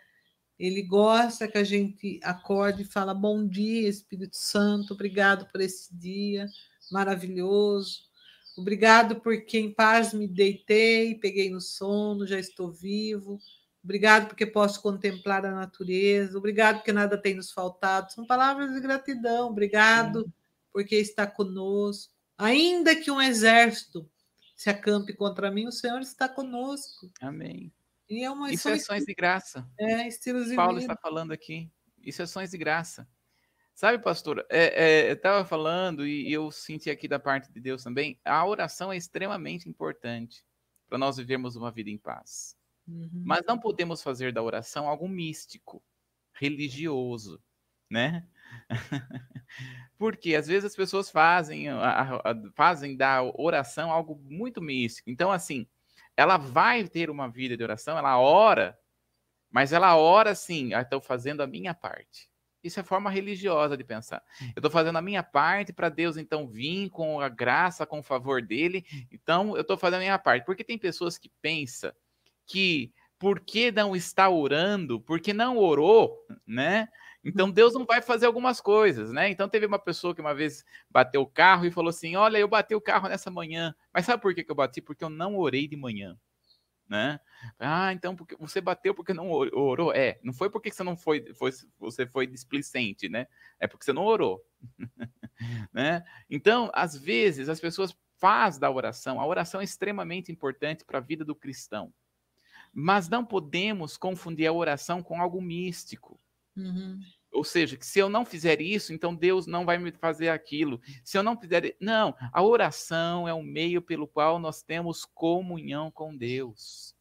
[0.58, 5.96] ele gosta que a gente acorde e fala bom dia, Espírito Santo, obrigado por esse
[5.96, 6.48] dia
[6.92, 8.02] maravilhoso.
[8.58, 13.38] Obrigado porque em paz me deitei, peguei no sono, já estou vivo.
[13.84, 16.38] Obrigado porque posso contemplar a natureza.
[16.38, 18.12] Obrigado porque nada tem nos faltado.
[18.14, 19.50] São palavras de gratidão.
[19.50, 20.34] Obrigado Sim.
[20.72, 22.14] porque está conosco.
[22.38, 24.10] Ainda que um exército
[24.56, 27.12] se acampe contra mim, o Senhor está conosco.
[27.22, 27.72] Amém.
[28.10, 29.68] E é uma Isso é ações de graça.
[29.80, 30.94] É, estilos de Paulo vida.
[30.94, 31.72] está falando aqui.
[32.04, 33.08] Isso é ações de graça.
[33.74, 37.84] Sabe, pastor, é, é, eu estava falando e eu senti aqui da parte de Deus
[37.84, 40.46] também, a oração é extremamente importante
[40.88, 42.56] para nós vivermos uma vida em paz.
[42.88, 43.10] Uhum.
[43.26, 45.84] Mas não podemos fazer da oração algo místico,
[46.34, 47.42] religioso,
[47.90, 48.26] né?
[49.98, 55.10] Porque às vezes as pessoas fazem, a, a, fazem da oração algo muito místico.
[55.10, 55.68] Então, assim,
[56.18, 58.78] ela vai ter uma vida de oração, ela ora,
[59.50, 62.30] mas ela ora assim, ah, estou fazendo a minha parte.
[62.64, 64.24] Isso é forma religiosa de pensar.
[64.42, 68.04] Eu estou fazendo a minha parte para Deus então vir com a graça, com o
[68.04, 68.84] favor dele.
[69.12, 70.46] Então eu estou fazendo a minha parte.
[70.46, 71.92] Porque tem pessoas que pensam
[72.44, 76.90] que porque não está orando, porque não orou, né?
[77.26, 79.30] Então Deus não vai fazer algumas coisas, né?
[79.30, 82.48] Então teve uma pessoa que uma vez bateu o carro e falou assim: Olha, eu
[82.48, 84.82] bati o carro nessa manhã, mas sabe por que, eu bati?
[84.82, 86.18] Porque eu não orei de manhã
[86.88, 87.20] né?
[87.60, 89.94] Ah, então porque você bateu porque não orou?
[89.94, 93.28] É, não foi porque você não foi, foi você foi displicente, né?
[93.60, 94.44] É porque você não orou,
[95.74, 96.04] né?
[96.30, 101.02] Então, às vezes as pessoas fazem da oração, a oração é extremamente importante para a
[101.02, 101.94] vida do cristão,
[102.74, 106.20] mas não podemos confundir a oração com algo místico.
[106.56, 107.00] Uhum.
[107.36, 110.82] Ou seja, que se eu não fizer isso, então Deus não vai me fazer aquilo.
[111.04, 111.76] Se eu não fizer.
[111.82, 116.96] Não, a oração é o meio pelo qual nós temos comunhão com Deus.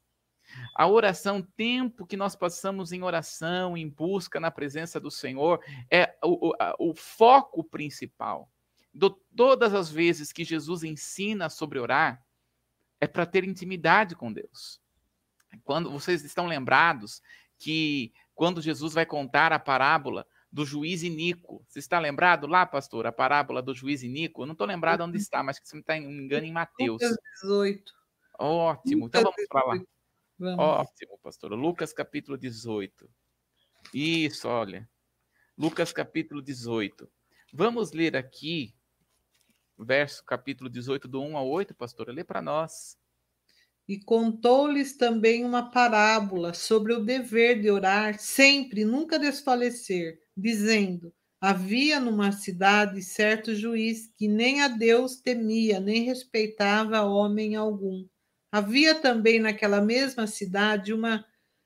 [0.74, 5.60] A oração, tempo que nós passamos em oração, em busca na presença do Senhor,
[5.90, 8.50] é o, o, o foco principal.
[8.92, 12.24] Do, todas as vezes que Jesus ensina sobre orar,
[13.00, 14.80] é para ter intimidade com Deus.
[15.62, 17.22] Quando vocês estão lembrados
[17.58, 21.64] que quando Jesus vai contar a parábola do juiz Inico.
[21.68, 24.42] Você está lembrado lá, pastor, a parábola do juiz Inico?
[24.42, 27.02] Eu não estou lembrado onde está, mas que você me está engano em Mateus.
[27.02, 27.92] Lucas 18.
[28.38, 29.80] Ótimo, então vamos para lá.
[30.38, 30.58] Vamos.
[30.58, 31.52] Ótimo, pastor.
[31.52, 33.08] Lucas capítulo 18.
[33.92, 34.88] Isso, olha.
[35.56, 37.08] Lucas capítulo 18.
[37.52, 38.74] Vamos ler aqui,
[39.78, 42.08] verso capítulo 18, do 1 ao 8, pastor.
[42.08, 42.98] Lê para nós.
[43.88, 52.00] E contou-lhes também uma parábola sobre o dever de orar sempre, nunca desfalecer, dizendo: Havia
[52.00, 58.06] numa cidade certo juiz que nem a Deus temia, nem respeitava homem algum.
[58.50, 61.24] Havia também naquela mesma cidade uma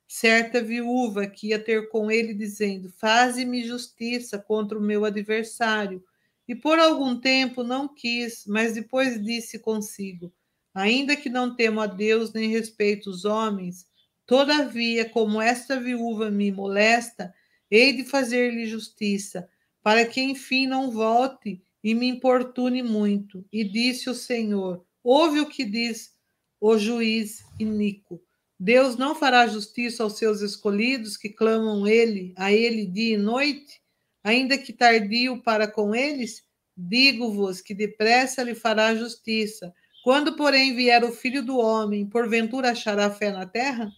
[0.09, 6.03] certa viúva que ia ter com ele, dizendo: Faze-me justiça contra o meu adversário.
[6.49, 10.33] E por algum tempo não quis, mas depois disse consigo:
[10.79, 13.85] Ainda que não temo a Deus nem respeito os homens,
[14.25, 17.35] todavia, como esta viúva me molesta,
[17.69, 19.49] hei de fazer-lhe justiça
[19.83, 23.45] para que enfim não volte e me importune muito.
[23.53, 26.15] E disse o Senhor: Ouve o que diz
[26.61, 28.23] o juiz Inico.
[28.57, 33.81] Deus não fará justiça aos seus escolhidos que clamam ele, a ele dia e noite,
[34.23, 36.45] ainda que tardio para com eles?
[36.77, 39.75] Digo-vos que depressa lhe fará justiça.
[40.09, 43.93] Quando, porém, vier o filho do homem, porventura achará fé na terra?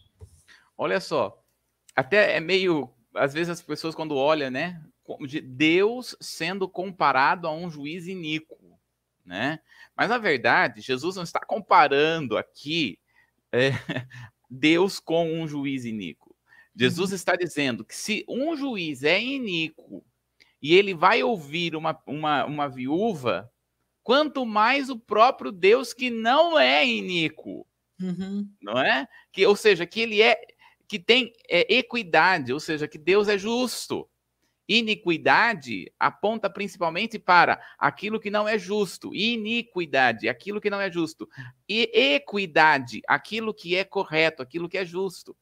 [0.76, 1.40] Olha só,
[1.94, 2.92] até é meio.
[3.14, 4.82] Às vezes as pessoas, quando olham, né?
[5.28, 8.58] de Deus sendo comparado a um juiz iníquo,
[9.24, 9.60] né?
[9.96, 12.98] Mas na verdade, Jesus não está comparando aqui
[13.52, 13.70] é,
[14.50, 16.34] Deus com um juiz iníquo.
[16.74, 17.14] Jesus uhum.
[17.14, 20.04] está dizendo que se um juiz é iníquo
[20.60, 23.48] e ele vai ouvir uma, uma, uma viúva,
[24.02, 27.66] quanto mais o próprio Deus que não é iníquo,
[28.00, 28.48] uhum.
[28.60, 29.06] não é?
[29.32, 30.40] Que, ou seja, que ele é
[30.88, 34.08] que tem é, equidade, ou seja, que Deus é justo.
[34.68, 39.14] Iniquidade aponta principalmente para aquilo que não é justo.
[39.14, 41.28] Iniquidade, aquilo que não é justo.
[41.68, 45.36] E equidade, aquilo que é correto, aquilo que é justo.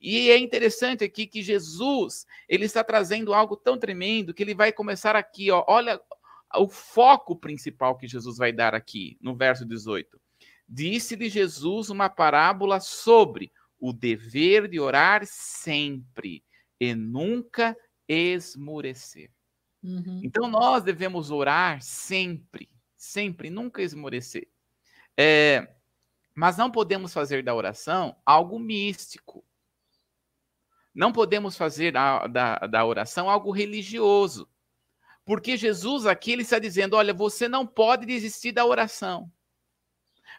[0.00, 4.72] E é interessante aqui que Jesus, ele está trazendo algo tão tremendo que ele vai
[4.72, 6.00] começar aqui, ó, olha
[6.56, 10.20] o foco principal que Jesus vai dar aqui, no verso 18.
[10.68, 16.44] Disse-lhe Jesus uma parábola sobre o dever de orar sempre
[16.80, 17.76] e nunca
[18.06, 19.30] esmorecer.
[19.82, 20.20] Uhum.
[20.24, 24.48] Então nós devemos orar sempre, sempre, nunca esmorecer.
[25.16, 25.74] É,
[26.34, 29.44] mas não podemos fazer da oração algo místico.
[30.94, 34.48] Não podemos fazer da, da, da oração algo religioso.
[35.28, 39.30] Porque Jesus aqui ele está dizendo: olha, você não pode desistir da oração.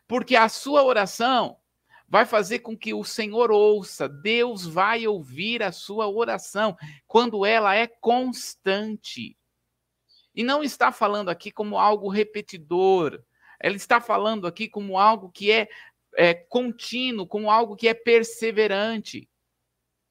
[0.08, 1.60] Porque a sua oração
[2.08, 6.76] vai fazer com que o Senhor ouça, Deus vai ouvir a sua oração
[7.06, 9.38] quando ela é constante.
[10.34, 13.24] E não está falando aqui como algo repetidor,
[13.60, 15.70] ela está falando aqui como algo que é,
[16.16, 19.30] é contínuo, como algo que é perseverante.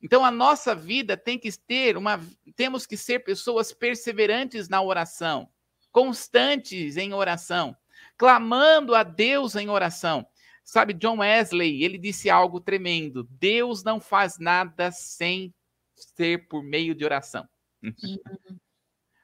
[0.00, 2.20] Então a nossa vida tem que ter uma
[2.54, 5.48] temos que ser pessoas perseverantes na oração,
[5.90, 7.76] constantes em oração,
[8.16, 10.26] clamando a Deus em oração.
[10.62, 15.54] Sabe, John Wesley, ele disse algo tremendo: Deus não faz nada sem
[15.94, 17.48] ser por meio de oração.
[17.82, 18.58] Uhum.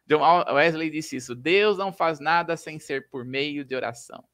[0.07, 0.23] John
[0.53, 4.25] Wesley disse isso: Deus não faz nada sem ser por meio de oração.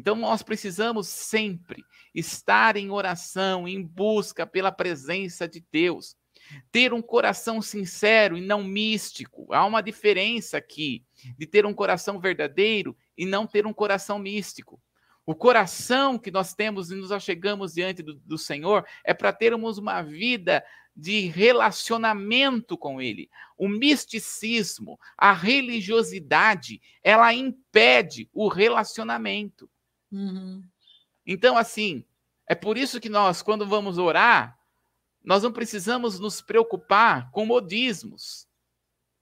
[0.00, 1.84] Então nós precisamos sempre
[2.14, 6.16] estar em oração, em busca pela presença de Deus.
[6.72, 9.52] Ter um coração sincero e não místico.
[9.52, 11.04] Há uma diferença aqui
[11.36, 14.80] de ter um coração verdadeiro e não ter um coração místico.
[15.26, 19.76] O coração que nós temos e nos achegamos diante do, do Senhor é para termos
[19.76, 20.64] uma vida
[20.96, 23.28] de relacionamento com Ele.
[23.58, 29.70] O misticismo, a religiosidade, ela impede o relacionamento.
[30.10, 30.62] Uhum.
[31.26, 32.04] Então, assim,
[32.46, 34.58] é por isso que nós, quando vamos orar,
[35.22, 38.48] nós não precisamos nos preocupar com modismos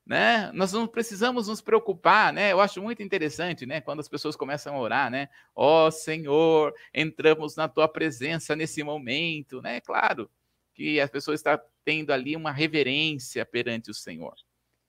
[0.09, 0.51] né?
[0.55, 2.51] Nós não precisamos nos preocupar, né?
[2.51, 3.83] Eu acho muito interessante, né?
[3.83, 5.29] Quando as pessoas começam a orar, né?
[5.55, 9.83] Ó oh, Senhor, entramos na tua presença nesse momento, né?
[9.83, 10.31] Claro
[10.75, 14.35] que a pessoa está tendo ali uma reverência perante o Senhor.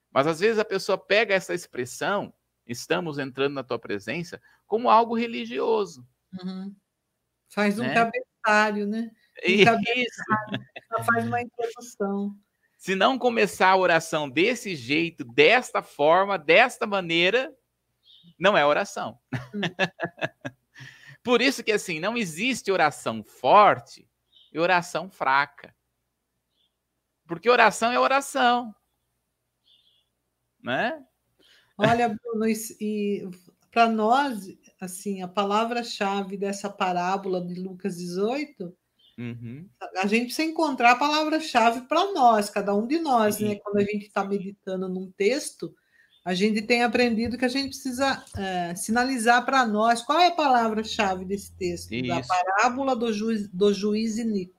[0.09, 2.33] Mas às vezes a pessoa pega essa expressão,
[2.69, 6.07] estamos entrando na tua presença, como algo religioso.
[6.41, 6.73] Uhum.
[7.49, 7.93] Faz um né?
[7.93, 9.11] cabeçalho, né?
[9.43, 12.35] Um cabeçalho, faz uma introdução.
[12.77, 17.53] Se não começar a oração desse jeito, desta forma, desta maneira,
[18.39, 19.19] não é oração.
[19.53, 19.59] Hum.
[21.21, 24.07] Por isso que assim, não existe oração forte
[24.53, 25.75] e oração fraca.
[27.27, 28.73] Porque oração é oração.
[30.63, 31.05] Né?
[31.79, 32.45] Olha, Bruno,
[32.79, 33.29] e
[33.71, 34.47] para nós,
[34.79, 38.75] assim, a palavra-chave dessa parábola de Lucas 18
[39.19, 39.67] Uhum.
[39.97, 43.55] A gente precisa encontrar a palavra-chave para nós, cada um de nós, né?
[43.55, 45.75] Quando a gente está meditando num texto,
[46.23, 50.35] a gente tem aprendido que a gente precisa é, sinalizar para nós qual é a
[50.35, 52.07] palavra-chave desse texto, Isso.
[52.07, 54.57] da parábola do juiz, do juiz Inico.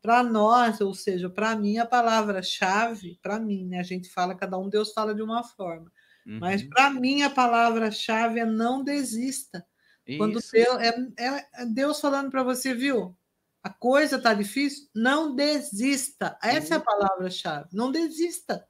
[0.00, 3.80] para nós, ou seja, para mim, a palavra-chave, para mim, né?
[3.80, 5.90] A gente fala, cada um Deus fala de uma forma.
[6.26, 6.38] Uhum.
[6.40, 9.64] Mas para mim, a palavra-chave é não desista.
[10.06, 10.18] Isso.
[10.18, 13.16] Quando Deus, é, é Deus falando para você, viu?
[13.62, 16.38] A coisa está difícil, não desista.
[16.42, 16.80] Essa uhum.
[16.80, 17.68] é a palavra-chave.
[17.72, 18.66] Não desista.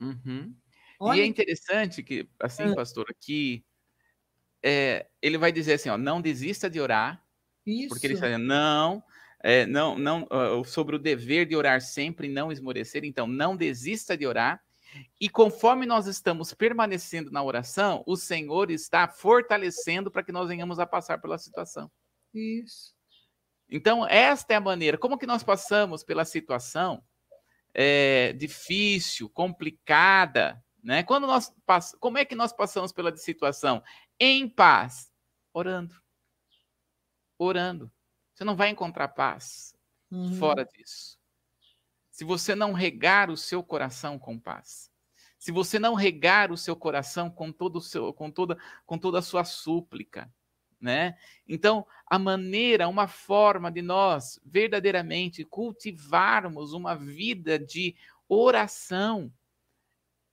[0.00, 0.54] Uhum.
[1.14, 2.74] E é interessante que, assim, é.
[2.74, 3.64] pastor, que
[4.62, 7.22] é, ele vai dizer assim, ó, não desista de orar,
[7.64, 7.88] Isso.
[7.88, 9.02] porque ele está dizendo, não,
[9.40, 13.56] é, não, não, uh, sobre o dever de orar sempre e não esmorecer, então não
[13.56, 14.60] desista de orar,
[15.20, 20.78] e conforme nós estamos permanecendo na oração, o Senhor está fortalecendo para que nós venhamos
[20.78, 21.90] a passar pela situação.
[22.32, 22.94] Isso.
[23.68, 24.96] Então, esta é a maneira.
[24.96, 27.02] Como que nós passamos pela situação
[27.74, 31.02] é, difícil, complicada, né?
[31.02, 31.94] Quando nós pass...
[32.00, 33.82] Como é que nós passamos pela situação?
[34.18, 35.12] Em paz,
[35.52, 35.94] orando.
[37.36, 37.92] Orando.
[38.34, 39.74] Você não vai encontrar paz
[40.10, 40.34] uhum.
[40.38, 41.17] fora disso.
[42.18, 44.90] Se você não regar o seu coração com paz,
[45.38, 49.22] se você não regar o seu coração com todo seu, com toda, com toda a
[49.22, 50.28] sua súplica,
[50.80, 51.16] né?
[51.46, 57.94] Então, a maneira, uma forma de nós verdadeiramente cultivarmos uma vida de
[58.28, 59.32] oração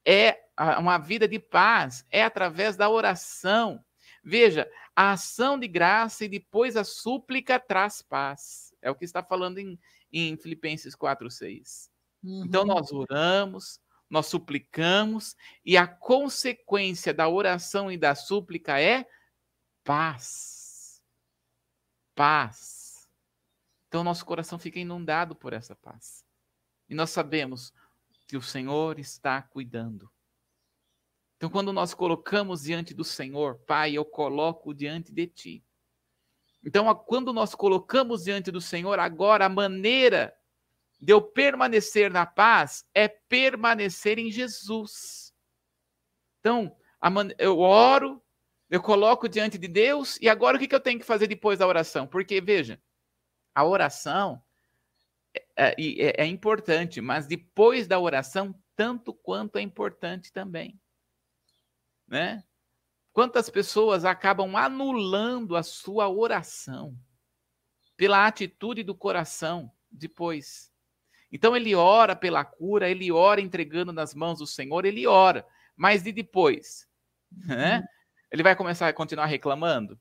[0.04, 0.40] é
[0.80, 3.80] uma vida de paz, é através da oração.
[4.24, 8.74] Veja, a ação de graça e depois a súplica traz paz.
[8.82, 9.80] É o que está falando em,
[10.20, 11.92] em Filipenses 4, 6.
[12.24, 12.46] Uhum.
[12.46, 19.06] Então, nós oramos, nós suplicamos, e a consequência da oração e da súplica é
[19.84, 21.02] paz.
[22.16, 23.10] Paz.
[23.88, 26.26] Então, nosso coração fica inundado por essa paz.
[26.88, 27.74] E nós sabemos
[28.28, 30.10] que o Senhor está cuidando.
[31.36, 35.64] Então, quando nós colocamos diante do Senhor, Pai, eu coloco diante de ti.
[36.66, 40.36] Então, quando nós colocamos diante do Senhor, agora a maneira
[41.00, 45.32] de eu permanecer na paz é permanecer em Jesus.
[46.40, 46.76] Então,
[47.38, 48.20] eu oro,
[48.68, 51.68] eu coloco diante de Deus, e agora o que eu tenho que fazer depois da
[51.68, 52.08] oração?
[52.08, 52.82] Porque, veja,
[53.54, 54.42] a oração
[55.36, 60.80] é, é, é, é importante, mas depois da oração, tanto quanto é importante também.
[62.08, 62.44] Né?
[63.16, 67.00] Quantas pessoas acabam anulando a sua oração
[67.96, 70.70] pela atitude do coração depois?
[71.32, 75.48] Então ele ora pela cura, ele ora entregando nas mãos do Senhor, ele ora,
[75.78, 76.90] mas de depois,
[77.32, 77.78] né?
[77.78, 77.86] Uhum.
[78.34, 79.98] Ele vai começar a continuar reclamando,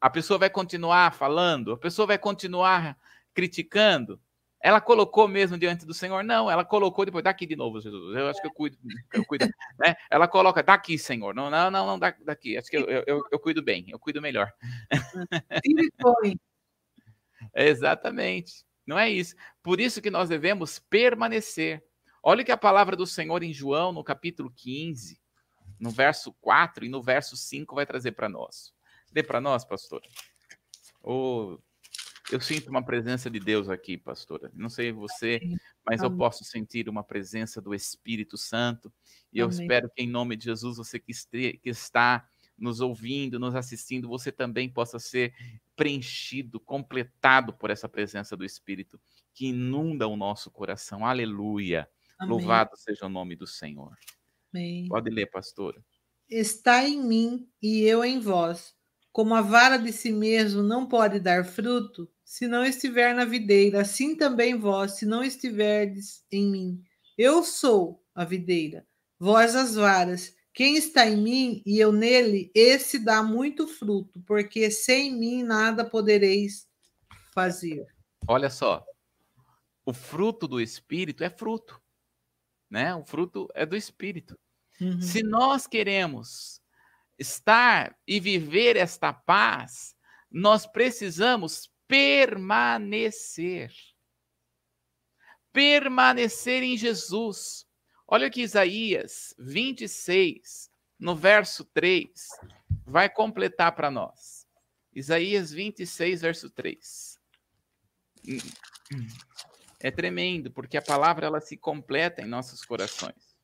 [0.00, 2.98] a pessoa vai continuar falando, a pessoa vai continuar
[3.32, 4.20] criticando.
[4.66, 6.24] Ela colocou mesmo diante do Senhor?
[6.24, 8.16] Não, ela colocou depois, daqui de novo, Jesus.
[8.16, 8.76] Eu acho que eu cuido,
[9.14, 9.46] eu cuido,
[9.78, 9.94] né?
[10.10, 11.32] Ela coloca, daqui, Senhor.
[11.32, 12.58] Não, não, não, não daqui.
[12.58, 14.52] Acho que eu, eu, eu cuido bem, eu cuido melhor.
[17.54, 18.64] Exatamente.
[18.84, 19.36] Não é isso.
[19.62, 21.80] Por isso que nós devemos permanecer.
[22.20, 25.16] Olha que a palavra do Senhor em João, no capítulo 15,
[25.78, 28.72] no verso 4 e no verso 5, vai trazer para nós.
[29.12, 30.02] Dê para nós, pastor.
[31.00, 31.56] Oh,
[32.30, 34.50] eu sinto uma presença de Deus aqui, pastora.
[34.54, 35.40] Não sei você,
[35.84, 36.12] mas Amém.
[36.12, 38.92] eu posso sentir uma presença do Espírito Santo.
[39.32, 43.38] E eu espero que, em nome de Jesus, você que, este, que está nos ouvindo,
[43.38, 45.34] nos assistindo, você também possa ser
[45.76, 48.98] preenchido, completado por essa presença do Espírito
[49.32, 51.04] que inunda o nosso coração.
[51.06, 51.88] Aleluia.
[52.18, 52.30] Amém.
[52.30, 53.94] Louvado seja o nome do Senhor.
[54.52, 54.88] Amém.
[54.88, 55.84] Pode ler, pastora.
[56.28, 58.75] Está em mim e eu em vós.
[59.16, 63.80] Como a vara de si mesmo não pode dar fruto, se não estiver na videira,
[63.80, 66.84] assim também vós, se não estiverdes em mim.
[67.16, 68.86] Eu sou a videira,
[69.18, 70.36] vós as varas.
[70.52, 75.82] Quem está em mim e eu nele, esse dá muito fruto, porque sem mim nada
[75.82, 76.68] podereis
[77.32, 77.86] fazer.
[78.28, 78.84] Olha só,
[79.86, 81.80] o fruto do Espírito é fruto,
[82.68, 82.94] né?
[82.94, 84.38] O fruto é do Espírito.
[84.78, 85.00] Uhum.
[85.00, 86.60] Se nós queremos
[87.18, 89.94] estar e viver esta paz,
[90.30, 93.72] nós precisamos permanecer.
[95.52, 97.66] Permanecer em Jesus.
[98.06, 102.08] Olha que Isaías 26, no verso 3,
[102.86, 104.46] vai completar para nós.
[104.92, 107.18] Isaías 26, verso 3.
[109.80, 113.36] É tremendo, porque a palavra ela se completa em nossos corações.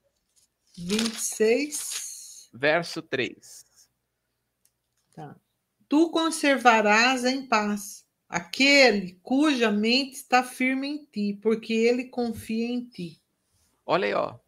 [0.77, 3.62] 26, verso 3.
[5.15, 5.37] Tá.
[5.89, 12.85] Tu conservarás em paz aquele cuja mente está firme em ti, porque ele confia em
[12.85, 13.21] ti.
[13.85, 14.39] Olha aí, ó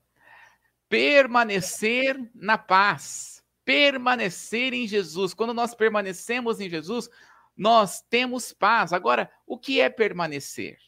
[0.94, 5.34] permanecer na paz, permanecer em Jesus.
[5.34, 7.10] Quando nós permanecemos em Jesus,
[7.56, 8.92] nós temos paz.
[8.92, 10.78] Agora, o que é permanecer?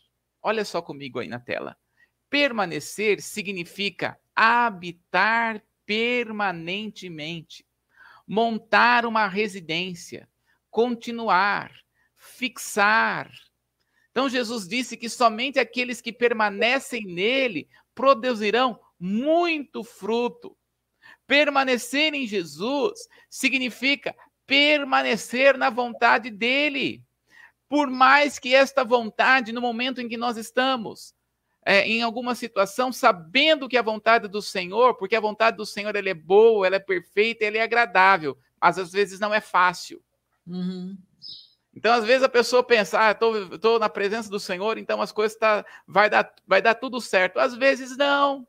[0.41, 1.77] Olha só comigo aí na tela.
[2.31, 7.67] Permanecer significa habitar permanentemente,
[8.27, 10.29] montar uma residência,
[10.71, 11.73] continuar,
[12.17, 13.31] fixar.
[14.11, 20.57] Então Jesus disse que somente aqueles que permanecem nele produzirão muito fruto.
[21.27, 24.15] Permanecer em Jesus significa
[24.47, 27.03] permanecer na vontade dele.
[27.69, 31.16] Por mais que esta vontade, no momento em que nós estamos,
[31.69, 35.97] é, em alguma situação, sabendo que a vontade do Senhor, porque a vontade do Senhor
[35.97, 40.01] ela é boa, ela é perfeita, ela é agradável, mas às vezes não é fácil.
[40.47, 40.97] Uhum.
[41.75, 45.37] Então, às vezes a pessoa pensa, ah, estou na presença do Senhor, então as coisas
[45.37, 47.41] tá, vai, dar, vai dar tudo certo.
[47.41, 48.47] Às vezes não.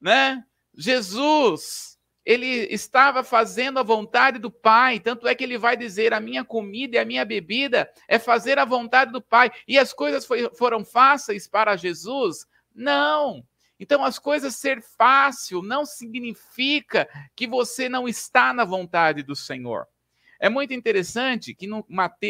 [0.00, 0.42] Né?
[0.74, 1.93] Jesus
[2.24, 6.44] ele estava fazendo a vontade do Pai, tanto é que ele vai dizer: a minha
[6.44, 9.50] comida e a minha bebida é fazer a vontade do Pai.
[9.68, 12.46] E as coisas foi, foram fáceis para Jesus?
[12.74, 13.44] Não.
[13.78, 19.86] Então, as coisas ser fácil não significa que você não está na vontade do Senhor.
[20.40, 21.84] É muito interessante que no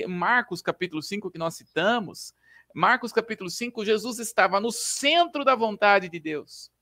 [0.08, 2.34] Marcos capítulo 5 que nós citamos,
[2.74, 6.72] Marcos capítulo 5, Jesus estava no centro da vontade de Deus,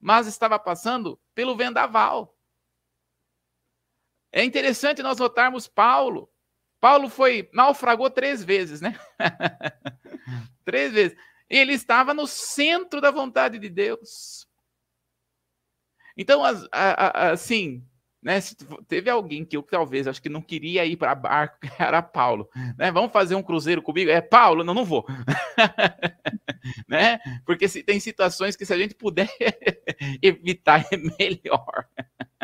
[0.00, 2.33] mas estava passando pelo vendaval.
[4.36, 6.28] É interessante nós notarmos Paulo.
[6.80, 8.98] Paulo foi naufragou três vezes, né?
[10.66, 11.16] três vezes.
[11.48, 14.44] Ele estava no centro da vontade de Deus.
[16.16, 17.86] Então, assim,
[18.20, 18.40] né?
[18.88, 22.90] Teve alguém que eu talvez acho que não queria ir para barco, era Paulo, né?
[22.90, 24.10] Vamos fazer um cruzeiro comigo?
[24.10, 25.06] É Paulo, não, não vou,
[26.88, 27.20] né?
[27.46, 29.30] Porque se tem situações que se a gente puder
[30.20, 31.88] evitar é melhor.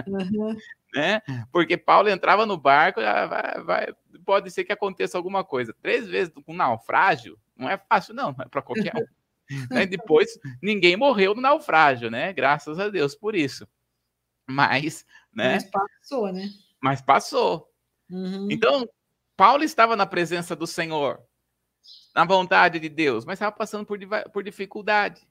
[0.06, 0.56] Uhum
[0.94, 1.22] né?
[1.52, 5.74] Porque Paulo entrava no barco, vai, vai, pode ser que aconteça alguma coisa.
[5.80, 9.06] Três vezes com naufrágio, não é fácil, não, não é para qualquer um.
[9.70, 9.86] né?
[9.86, 12.32] Depois, ninguém morreu no naufrágio, né?
[12.32, 13.66] Graças a Deus por isso.
[14.48, 15.54] Mas, né?
[15.54, 16.48] Mas passou, né?
[16.80, 17.70] Mas passou.
[18.10, 18.48] Uhum.
[18.50, 18.88] Então,
[19.36, 21.22] Paulo estava na presença do Senhor,
[22.14, 23.98] na vontade de Deus, mas estava passando por,
[24.32, 25.26] por dificuldade.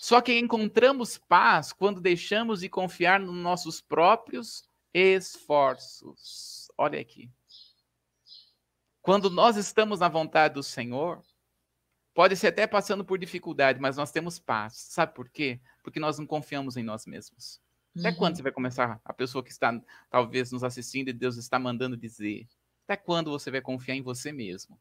[0.00, 6.68] Só que encontramos paz quando deixamos de confiar nos nossos próprios esforços.
[6.78, 7.30] Olha aqui.
[9.02, 11.20] Quando nós estamos na vontade do Senhor,
[12.14, 14.74] pode ser até passando por dificuldade, mas nós temos paz.
[14.76, 15.60] Sabe por quê?
[15.82, 17.60] Porque nós não confiamos em nós mesmos.
[17.98, 18.16] Até uhum.
[18.16, 19.78] quando você vai começar, a pessoa que está
[20.08, 22.48] talvez nos assistindo e Deus está mandando dizer,
[22.84, 24.80] até quando você vai confiar em você mesmo?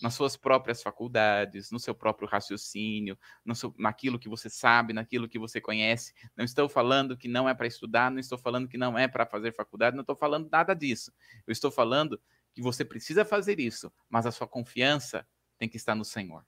[0.00, 3.18] Nas suas próprias faculdades, no seu próprio raciocínio,
[3.54, 6.14] seu, naquilo que você sabe, naquilo que você conhece.
[6.36, 9.26] Não estou falando que não é para estudar, não estou falando que não é para
[9.26, 11.12] fazer faculdade, não estou falando nada disso.
[11.46, 12.20] Eu estou falando
[12.54, 15.26] que você precisa fazer isso, mas a sua confiança
[15.58, 16.44] tem que estar no Senhor.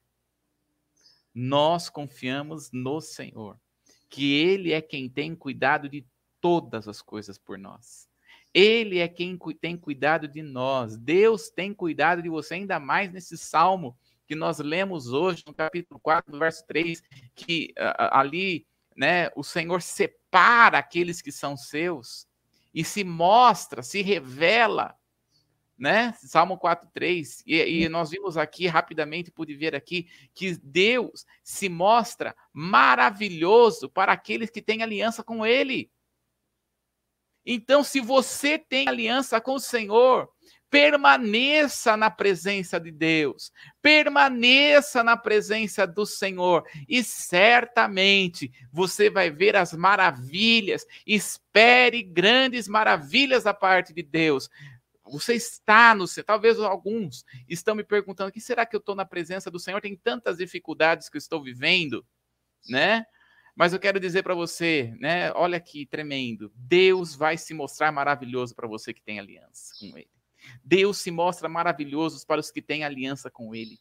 [1.34, 3.58] Nós confiamos no Senhor,
[4.08, 6.06] que Ele é quem tem cuidado de
[6.40, 8.08] todas as coisas por nós.
[8.54, 10.96] Ele é quem tem cuidado de nós.
[10.96, 13.98] Deus tem cuidado de você, ainda mais nesse salmo
[14.28, 17.02] que nós lemos hoje, no capítulo 4, verso 3,
[17.34, 18.64] que uh, ali
[18.96, 22.28] né, o Senhor separa aqueles que são seus
[22.72, 24.96] e se mostra, se revela.
[25.76, 26.14] Né?
[26.22, 27.42] Salmo 4, 3.
[27.44, 34.12] E, e nós vimos aqui rapidamente, pude ver aqui, que Deus se mostra maravilhoso para
[34.12, 35.90] aqueles que têm aliança com Ele.
[37.44, 40.28] Então, se você tem aliança com o Senhor,
[40.74, 49.54] permaneça na presença de Deus, permaneça na presença do Senhor, e certamente você vai ver
[49.54, 54.50] as maravilhas, espere grandes maravilhas da parte de Deus.
[55.04, 59.04] Você está no céu, talvez alguns estão me perguntando: que será que eu estou na
[59.04, 59.80] presença do Senhor?
[59.80, 62.04] Tem tantas dificuldades que eu estou vivendo,
[62.68, 63.06] né?
[63.54, 65.32] Mas eu quero dizer para você, né?
[65.32, 66.52] Olha que tremendo.
[66.56, 70.10] Deus vai se mostrar maravilhoso para você que tem aliança com Ele.
[70.62, 73.80] Deus se mostra maravilhoso para os que têm aliança com Ele.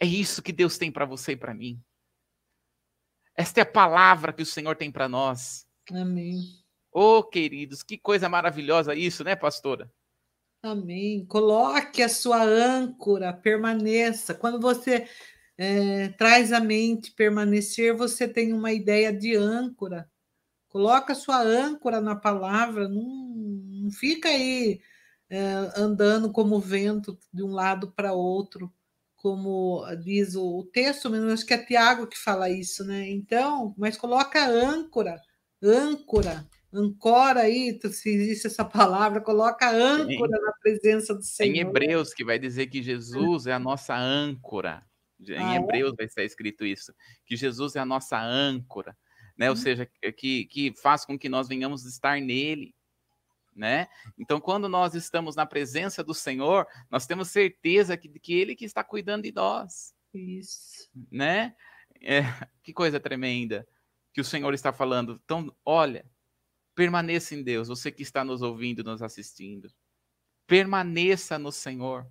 [0.00, 1.80] É isso que Deus tem para você e para mim.
[3.36, 5.66] Esta é a palavra que o Senhor tem para nós.
[5.90, 6.40] Amém.
[6.90, 9.90] Oh, queridos, que coisa maravilhosa isso, né, pastora?
[10.62, 11.24] Amém.
[11.26, 14.34] Coloque a sua âncora, permaneça.
[14.34, 15.08] Quando você
[15.56, 20.10] é, traz a mente permanecer, você tem uma ideia de âncora.
[20.68, 24.80] Coloca sua âncora na palavra, não, não fica aí
[25.28, 25.42] é,
[25.76, 28.72] andando como vento de um lado para outro,
[29.16, 33.08] como diz o, o texto, mas acho que é Tiago que fala isso, né?
[33.10, 35.20] Então, mas coloca âncora,
[35.62, 41.54] âncora, ancora aí, se existe essa palavra, coloca âncora na presença do Senhor.
[41.54, 44.82] Em Hebreus, que vai dizer que Jesus é a nossa âncora.
[45.28, 45.56] Em ah, é?
[45.56, 45.96] Hebreus é?
[45.96, 46.94] vai estar escrito isso,
[47.24, 48.96] que Jesus é a nossa âncora,
[49.36, 49.46] né?
[49.46, 49.50] Hum.
[49.50, 49.62] Ou uhum.
[49.62, 52.74] seja, que, que faz com que nós venhamos estar nele,
[53.54, 53.88] né?
[54.18, 58.64] Então, quando nós estamos na presença do Senhor, nós temos certeza que, que Ele que
[58.64, 59.94] está cuidando de nós.
[60.14, 60.90] Isso.
[61.10, 61.54] Né?
[62.00, 62.22] É,
[62.62, 63.66] que coisa tremenda
[64.12, 65.20] que o Senhor está falando.
[65.24, 66.04] Então, olha,
[66.74, 69.72] permaneça em Deus, você que está nos ouvindo, nos assistindo.
[70.46, 72.06] Permaneça no Senhor.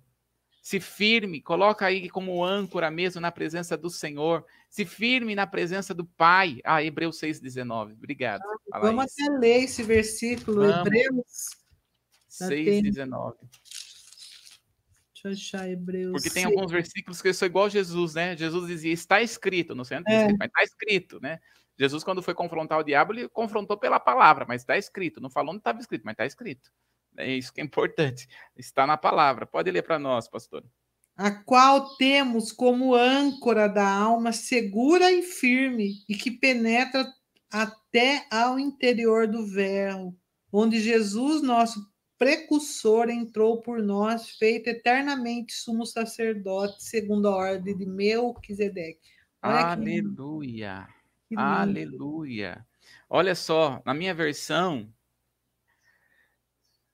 [0.62, 4.46] Se firme, coloca aí como âncora mesmo na presença do Senhor.
[4.70, 6.60] Se firme na presença do Pai.
[6.62, 7.94] Ah, Hebreus 6,19.
[7.94, 8.42] Obrigado.
[8.72, 10.86] Ah, vamos até ler esse versículo, vamos.
[10.86, 11.48] Hebreus
[12.30, 13.34] 6,19.
[15.12, 16.12] Deixa eu achar Hebreus.
[16.12, 16.46] Porque tem 6.
[16.46, 18.36] alguns versículos que eu sou igual a Jesus, né?
[18.36, 20.28] Jesus dizia, está escrito, não sei onde é.
[20.38, 21.40] mas está escrito, né?
[21.76, 25.20] Jesus, quando foi confrontar o diabo, ele confrontou pela palavra, mas está escrito.
[25.20, 26.70] Não falou onde estava escrito, mas está escrito.
[27.16, 28.26] É isso que é importante.
[28.56, 29.46] Está na palavra.
[29.46, 30.64] Pode ler para nós, pastor.
[31.16, 37.06] A qual temos como âncora da alma segura e firme e que penetra
[37.50, 40.16] até ao interior do véu,
[40.50, 41.86] onde Jesus, nosso
[42.16, 49.10] precursor, entrou por nós, feito eternamente sumo sacerdote, segundo a ordem de Melquisedeque.
[49.42, 50.88] Aleluia.
[51.36, 52.66] Aleluia.
[53.08, 54.88] Olha só, na minha versão,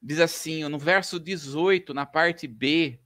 [0.09, 2.99] diz assim, no verso 18, na parte B,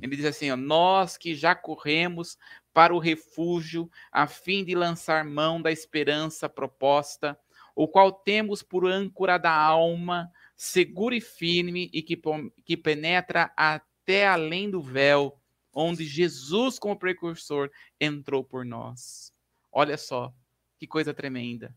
[0.00, 2.38] ele diz assim: Nós que já corremos
[2.72, 7.36] para o refúgio, a fim de lançar mão da esperança proposta,
[7.74, 12.16] o qual temos por âncora da alma, seguro e firme, e que,
[12.64, 15.36] que penetra até além do véu,
[15.72, 17.68] onde Jesus, como precursor,
[18.00, 19.32] entrou por nós.
[19.72, 20.32] Olha só,
[20.78, 21.74] que coisa tremenda.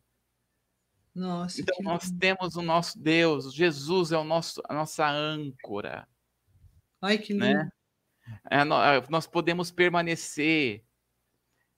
[1.17, 6.07] Nossa, então nós temos o nosso Deus, Jesus é o nosso, a nossa âncora.
[7.01, 7.47] Ai, que né?
[7.47, 7.59] lindo.
[7.59, 7.71] Né?
[8.51, 8.63] É,
[9.09, 10.83] nós podemos permanecer,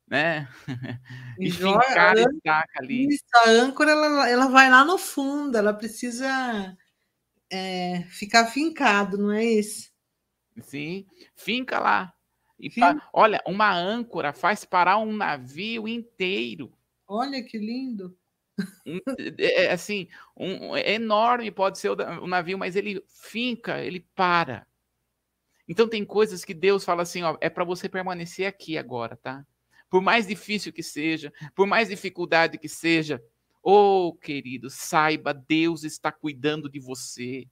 [0.06, 0.50] né?
[1.40, 3.08] E, e fincar a estaca ali.
[3.08, 6.76] Isso, a âncora ela, ela vai lá no fundo, ela precisa
[7.50, 9.90] é, ficar fincado, não é isso?
[10.62, 12.14] Sim, finca lá.
[12.60, 13.10] E pa...
[13.14, 16.78] olha, uma âncora faz parar um navio inteiro.
[17.08, 18.19] Olha que lindo.
[18.86, 19.00] Um,
[19.38, 24.06] é, é, assim, um, é enorme pode ser o, o, navio, mas ele finca, ele
[24.16, 24.68] para.
[25.68, 29.46] Então tem coisas que Deus fala assim, ó, é para você permanecer aqui agora, tá?
[29.90, 33.22] Por mais difícil que seja, por mais dificuldade que seja,
[33.62, 37.48] oh, querido, saiba, Deus está cuidando de você.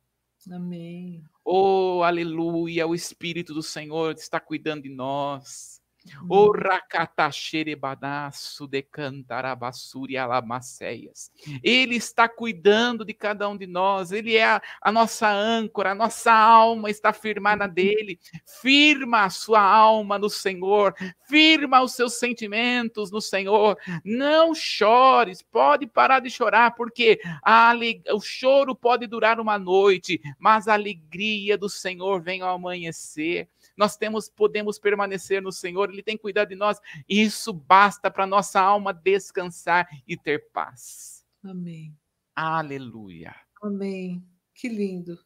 [0.52, 1.24] Amém.
[1.44, 5.82] Oh, aleluia, o Espírito do Senhor está cuidando de nós.
[6.30, 11.32] O rakataxerebadaço de cantarabassuri alamaceias.
[11.64, 14.12] Ele está cuidando de cada um de nós.
[14.12, 18.20] Ele é a, a, nossa âncora, a nossa alma está firmada dele.
[18.62, 20.94] Firma a sua alma no Senhor.
[21.28, 23.78] Firma os seus sentimentos no Senhor.
[24.04, 25.42] Não chores.
[25.42, 27.74] Pode parar de chorar, porque a,
[28.14, 33.48] o choro pode durar uma noite, mas a alegria do Senhor vem ao amanhecer
[33.78, 38.26] nós temos, podemos permanecer no Senhor, Ele tem cuidado de nós, e isso basta para
[38.26, 41.24] nossa alma descansar e ter paz.
[41.44, 41.96] Amém.
[42.36, 43.36] Aleluia.
[43.62, 44.24] Amém.
[44.54, 45.18] Que lindo.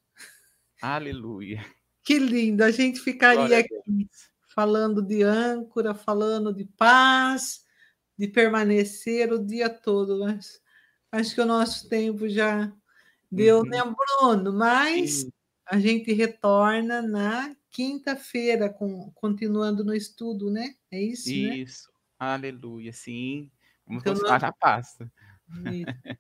[0.81, 1.65] Aleluia.
[2.03, 2.63] Que lindo.
[2.63, 4.09] A gente ficaria aqui
[4.53, 7.63] falando de âncora, falando de paz,
[8.17, 10.61] de permanecer o dia todo, mas
[11.11, 12.71] acho que o nosso tempo já
[13.31, 13.65] deu, uhum.
[13.65, 14.53] né, Bruno?
[14.53, 15.31] Mas Sim.
[15.65, 20.75] a gente retorna na quinta-feira, com, continuando no estudo, né?
[20.91, 21.47] É isso, isso.
[21.47, 21.57] né?
[21.57, 23.49] Isso, aleluia, sim.
[23.87, 25.11] Vamos então, continuar nós, na pasta.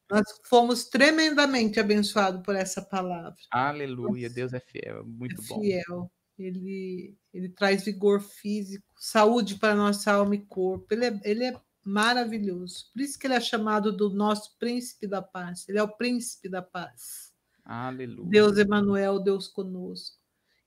[0.09, 3.35] Nós fomos tremendamente abençoados por essa palavra.
[3.51, 5.61] Aleluia, Deus é fiel, muito é bom.
[5.61, 6.11] Fiel.
[6.37, 10.87] Ele, ele traz vigor físico, saúde para nossa alma e corpo.
[10.91, 12.91] Ele é, ele é maravilhoso.
[12.91, 15.67] Por isso que ele é chamado do nosso príncipe da paz.
[15.69, 17.31] Ele é o príncipe da paz.
[17.63, 18.29] Aleluia.
[18.29, 20.20] Deus Emanuel, Deus conosco.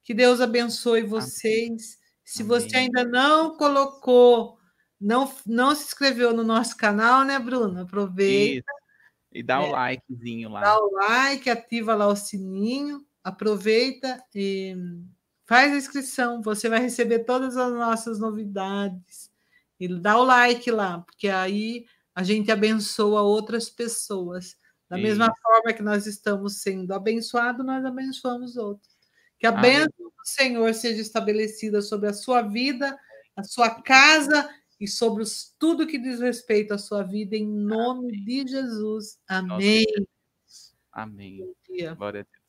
[0.04, 1.68] Que Deus abençoe vocês.
[1.68, 1.78] Amém.
[2.24, 2.48] Se Amém.
[2.48, 4.58] você ainda não colocou,
[5.00, 7.82] não, não se inscreveu no nosso canal, né, Bruna?
[7.82, 8.70] Aproveita.
[8.70, 8.84] Isso.
[9.32, 10.60] E dá o é, likezinho lá.
[10.60, 14.76] Dá o like, ativa lá o sininho, aproveita e
[15.44, 16.40] faz a inscrição.
[16.40, 19.30] Você vai receber todas as nossas novidades.
[19.80, 21.84] E dá o like lá, porque aí
[22.14, 24.56] a gente abençoa outras pessoas.
[24.88, 25.08] Da Isso.
[25.08, 28.93] mesma forma que nós estamos sendo abençoados, nós abençoamos outros.
[29.38, 29.62] Que a Amém.
[29.62, 32.96] bênção do Senhor seja estabelecida sobre a sua vida,
[33.36, 34.48] a sua casa
[34.80, 38.24] e sobre os, tudo que diz respeito à sua vida, em nome Amém.
[38.24, 39.18] de Jesus.
[39.28, 39.84] Amém.
[40.92, 41.54] Amém.
[41.96, 42.43] Glória a Deus.